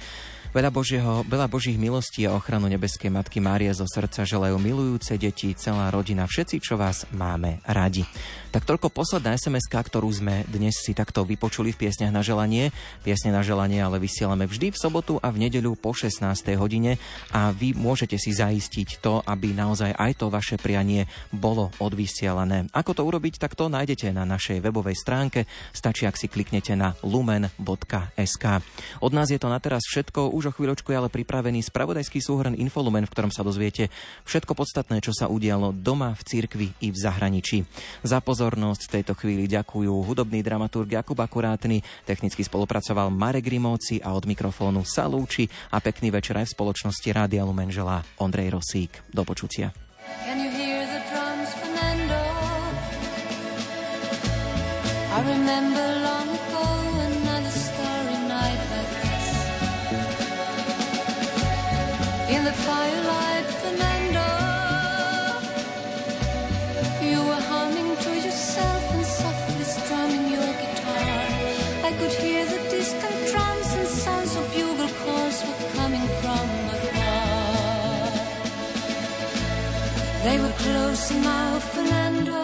Veľa, 0.56 0.72
Božieho, 0.72 1.28
veľa 1.28 1.52
Božích 1.52 1.76
milostí 1.76 2.24
a 2.24 2.32
ochranu 2.32 2.72
nebeskej 2.72 3.12
Matky 3.12 3.44
Márie 3.44 3.76
zo 3.76 3.84
srdca 3.84 4.24
želajú 4.24 4.56
milujúce 4.56 5.20
deti, 5.20 5.52
celá 5.52 5.92
rodina, 5.92 6.24
všetci, 6.24 6.64
čo 6.64 6.80
vás 6.80 7.04
máme 7.12 7.60
radi. 7.68 8.08
Tak 8.56 8.64
toľko 8.64 8.88
posledná 8.88 9.36
sms 9.36 9.68
ktorú 9.68 10.08
sme 10.08 10.48
dnes 10.48 10.80
si 10.80 10.96
takto 10.96 11.28
vypočuli 11.28 11.76
v 11.76 11.84
piesňach 11.84 12.16
na 12.16 12.24
želanie. 12.24 12.72
Piesne 13.04 13.36
na 13.36 13.44
želanie 13.44 13.84
ale 13.84 14.00
vysielame 14.00 14.48
vždy 14.48 14.72
v 14.72 14.80
sobotu 14.80 15.20
a 15.20 15.28
v 15.28 15.44
nedeľu 15.44 15.76
po 15.76 15.92
16. 15.92 16.24
hodine 16.56 16.96
a 17.36 17.52
vy 17.52 17.76
môžete 17.76 18.16
si 18.16 18.32
zaistiť 18.32 19.04
to, 19.04 19.28
aby 19.28 19.52
naozaj 19.52 19.92
aj 19.92 20.24
to 20.24 20.32
vaše 20.32 20.56
prianie 20.56 21.04
bolo 21.36 21.68
odvysielané. 21.84 22.72
Ako 22.72 22.96
to 22.96 23.04
urobiť, 23.04 23.44
tak 23.44 23.60
to 23.60 23.68
nájdete 23.68 24.16
na 24.16 24.24
našej 24.24 24.64
webovej 24.64 24.96
stránke. 25.04 25.52
Stačí, 25.76 26.08
ak 26.08 26.16
si 26.16 26.32
kliknete 26.32 26.80
na 26.80 26.96
lumen.sk. 27.04 28.46
Od 29.04 29.12
nás 29.12 29.28
je 29.28 29.36
to 29.36 29.52
na 29.52 29.60
teraz 29.60 29.84
všetko. 29.84 30.32
Už 30.32 30.45
o 30.48 30.56
chvíľočku 30.56 30.90
je 30.90 30.98
ale 30.98 31.12
pripravený 31.12 31.60
spravodajský 31.68 32.24
súhrn 32.24 32.56
Infolumen, 32.56 33.04
v 33.04 33.14
ktorom 33.14 33.36
sa 33.36 33.44
dozviete 33.44 33.92
všetko 34.24 34.56
podstatné, 34.56 35.04
čo 35.04 35.12
sa 35.12 35.28
udialo 35.28 35.76
doma, 35.76 36.16
v 36.16 36.24
cirkvi 36.24 36.68
i 36.80 36.90
v 36.90 36.98
zahraničí. 36.98 37.68
Za 38.06 38.24
pozor 38.24 38.46
pozornosť. 38.46 38.82
V 38.86 38.94
tejto 39.02 39.14
chvíli 39.18 39.50
ďakujú 39.50 39.90
hudobný 39.90 40.46
dramaturg 40.46 40.86
Jakub 40.86 41.18
Akurátny, 41.18 41.82
technicky 42.06 42.46
spolupracoval 42.46 43.10
Marek 43.10 43.50
Grimovci 43.50 43.98
a 44.06 44.14
od 44.14 44.30
mikrofónu 44.30 44.86
sa 44.86 45.10
lúči 45.10 45.50
a 45.74 45.82
pekný 45.82 46.14
večer 46.14 46.38
aj 46.38 46.52
v 46.52 46.56
spoločnosti 46.56 47.10
Rádia 47.10 47.42
Lumen 47.42 47.74
želá 47.74 48.06
Ondrej 48.22 48.54
Rosík. 48.54 48.92
Do 49.10 49.26
počutia. 49.26 49.74
Can 50.24 50.38
you 50.38 50.52
hear 50.54 50.86
the 50.86 51.02
drums? 51.10 51.50
I 55.16 55.24
remember 55.24 55.88
long 56.04 56.28
ago 56.28 56.55
firelight, 62.66 63.48
Fernando. 63.62 64.30
You 67.10 67.20
were 67.30 67.44
humming 67.52 67.92
to 68.06 68.12
yourself 68.26 68.84
and 68.96 69.06
softly 69.06 69.66
strumming 69.78 70.26
your 70.36 70.52
guitar. 70.62 71.18
I 71.88 71.92
could 72.00 72.14
hear 72.24 72.46
the 72.46 72.62
distant 72.76 73.18
drums 73.32 73.70
and 73.80 73.88
sounds 73.88 74.36
of 74.36 74.46
bugle 74.54 74.92
calls 75.02 75.38
were 75.48 75.62
coming 75.78 76.06
from 76.22 76.46
afar. 76.76 78.12
They 80.26 80.38
were 80.44 80.56
closing 80.66 81.24
out 81.26 81.64
Fernando. 81.74 82.42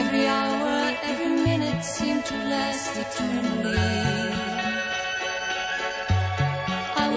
Every 0.00 0.26
hour, 0.26 0.96
every 1.10 1.34
minute 1.48 1.84
seemed 1.84 2.24
to 2.24 2.34
last 2.52 2.96
eternally. 3.04 3.91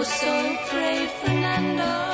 So 0.06 0.54
afraid, 0.54 1.10
Fernando. 1.10 2.05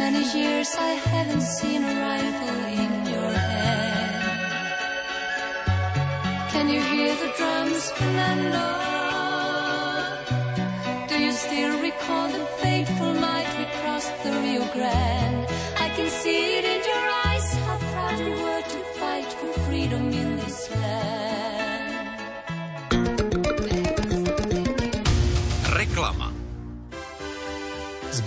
many 0.00 0.24
years 0.40 0.70
I 0.90 0.92
haven't 1.12 1.46
seen 1.58 1.80
a 1.84 1.94
rifle 2.08 2.60
in 2.84 2.92
your 3.14 3.32
hand. 3.50 4.40
Can 6.52 6.66
you 6.74 6.80
hear 6.92 7.12
the 7.22 7.30
drums, 7.38 7.84
Fernando? 7.98 8.68
Do 11.10 11.16
you 11.26 11.32
still 11.44 11.74
recall 11.88 12.28
the 12.38 12.46
fateful 12.62 13.12
night 13.28 13.50
we 13.58 13.66
crossed 13.78 14.14
the 14.24 14.32
Rio 14.42 14.64
Grande? 14.76 15.44
I 15.84 15.88
can 15.96 16.08
see 16.20 16.40
it 16.58 16.64
in 16.74 16.80
your 16.92 17.06
eyes, 17.26 17.46
how 17.66 17.78
proud 17.92 18.18
you 18.26 18.34
were 18.46 18.64
to 18.74 18.80
fight 18.98 19.30
for 19.38 19.52
freedom 19.66 20.04
in 20.22 20.29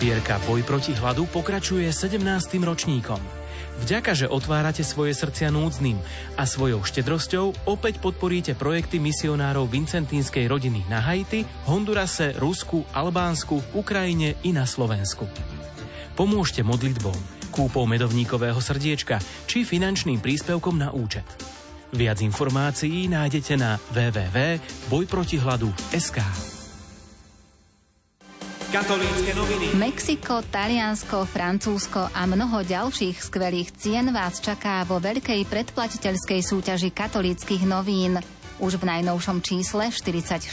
Boj 0.04 0.68
proti 0.68 0.92
hladu 0.92 1.24
pokračuje 1.32 1.88
17. 1.88 2.20
ročníkom. 2.60 3.24
Vďaka, 3.88 4.12
že 4.12 4.28
otvárate 4.28 4.84
svoje 4.84 5.16
srdcia 5.16 5.48
núdznym 5.48 5.96
a 6.36 6.44
svojou 6.44 6.84
štedrosťou 6.84 7.72
opäť 7.72 8.04
podporíte 8.04 8.52
projekty 8.52 9.00
misionárov 9.00 9.64
Vincentínskej 9.72 10.52
rodiny 10.52 10.84
na 10.92 11.00
Haiti, 11.00 11.48
Hondurase, 11.72 12.36
Rusku, 12.36 12.84
Albánsku, 12.92 13.80
Ukrajine 13.80 14.36
i 14.44 14.52
na 14.52 14.68
Slovensku. 14.68 15.24
Pomôžte 16.20 16.68
modlitbou, 16.68 17.16
kúpou 17.56 17.88
medovníkového 17.88 18.60
srdiečka 18.60 19.24
či 19.48 19.64
finančným 19.64 20.20
príspevkom 20.20 20.84
na 20.84 20.92
účet. 20.92 21.24
Viac 21.96 22.20
informácií 22.20 23.08
nájdete 23.08 23.56
na 23.56 23.80
www.bojprotihladu.sk. 23.96 26.53
Katolícke 28.74 29.38
noviny. 29.38 29.78
Mexiko, 29.78 30.42
Taliansko, 30.50 31.30
Francúzsko 31.30 32.10
a 32.10 32.26
mnoho 32.26 32.66
ďalších 32.66 33.22
skvelých 33.22 33.70
cien 33.78 34.10
vás 34.10 34.42
čaká 34.42 34.82
vo 34.90 34.98
veľkej 34.98 35.46
predplatiteľskej 35.46 36.42
súťaži 36.42 36.90
katolíckých 36.90 37.70
novín. 37.70 38.18
Už 38.58 38.82
v 38.82 38.90
najnovšom 38.90 39.46
čísle 39.46 39.94
44 39.94 40.50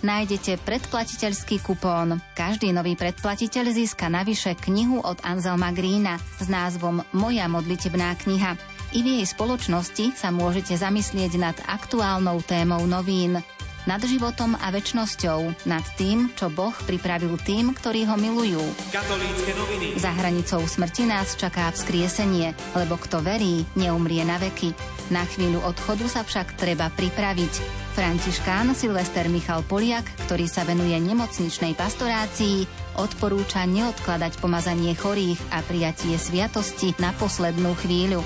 nájdete 0.00 0.64
predplatiteľský 0.64 1.60
kupón. 1.60 2.16
Každý 2.32 2.72
nový 2.72 2.96
predplatiteľ 2.96 3.76
získa 3.76 4.08
navyše 4.08 4.56
knihu 4.56 5.04
od 5.04 5.20
Anselma 5.20 5.68
Grína 5.68 6.16
s 6.40 6.48
názvom 6.48 7.04
Moja 7.12 7.52
modlitebná 7.52 8.16
kniha. 8.16 8.56
I 8.96 9.04
v 9.04 9.20
jej 9.20 9.28
spoločnosti 9.28 10.16
sa 10.16 10.32
môžete 10.32 10.72
zamyslieť 10.72 11.36
nad 11.36 11.56
aktuálnou 11.68 12.40
témou 12.48 12.80
novín. 12.88 13.44
Nad 13.88 14.04
životom 14.04 14.52
a 14.60 14.68
väčnosťou, 14.68 15.64
nad 15.64 15.80
tým, 15.96 16.28
čo 16.36 16.52
Boh 16.52 16.76
pripravil 16.84 17.40
tým, 17.40 17.72
ktorí 17.72 18.04
ho 18.04 18.20
milujú. 18.20 18.60
Katolícke 18.92 19.56
noviny. 19.56 19.96
Za 19.96 20.12
hranicou 20.12 20.60
smrti 20.60 21.08
nás 21.08 21.32
čaká 21.40 21.72
vzkriesenie, 21.72 22.52
lebo 22.76 23.00
kto 23.00 23.24
verí, 23.24 23.64
neumrie 23.80 24.20
na 24.28 24.36
veky. 24.36 24.76
Na 25.08 25.24
chvíľu 25.24 25.64
odchodu 25.64 26.04
sa 26.04 26.20
však 26.20 26.60
treba 26.60 26.92
pripraviť. 26.92 27.88
Františkán 27.96 28.76
Silvester 28.76 29.24
Michal 29.32 29.64
Poliak, 29.64 30.04
ktorý 30.28 30.44
sa 30.44 30.68
venuje 30.68 31.00
nemocničnej 31.00 31.72
pastorácii, 31.72 32.68
odporúča 33.00 33.64
neodkladať 33.64 34.36
pomazanie 34.36 34.92
chorých 34.92 35.40
a 35.48 35.64
prijatie 35.64 36.20
sviatosti 36.20 36.92
na 37.00 37.16
poslednú 37.16 37.72
chvíľu. 37.80 38.20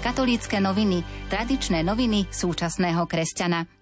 Katolícke 0.00 0.56
noviny, 0.56 1.04
tradičné 1.28 1.84
noviny 1.84 2.32
súčasného 2.32 3.04
kresťana. 3.04 3.81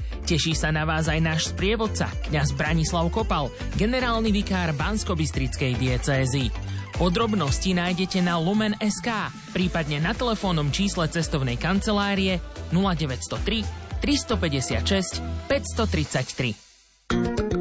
Teší 0.25 0.53
sa 0.53 0.69
na 0.69 0.85
vás 0.85 1.09
aj 1.09 1.19
náš 1.19 1.41
sprievodca, 1.51 2.09
kňaz 2.29 2.53
Branislav 2.53 3.09
Kopal, 3.09 3.49
generálny 3.75 4.29
vikár 4.29 4.71
Bansko-Bystrickej 4.77 5.77
diecézy. 5.77 6.53
Podrobnosti 6.95 7.73
nájdete 7.73 8.21
na 8.21 8.37
Lumen.sk, 8.37 9.09
prípadne 9.55 10.03
na 10.03 10.13
telefónnom 10.13 10.69
čísle 10.69 11.09
cestovnej 11.09 11.57
kancelárie 11.57 12.37
0903 12.69 13.65
356 14.01 15.21
533. 15.49 17.60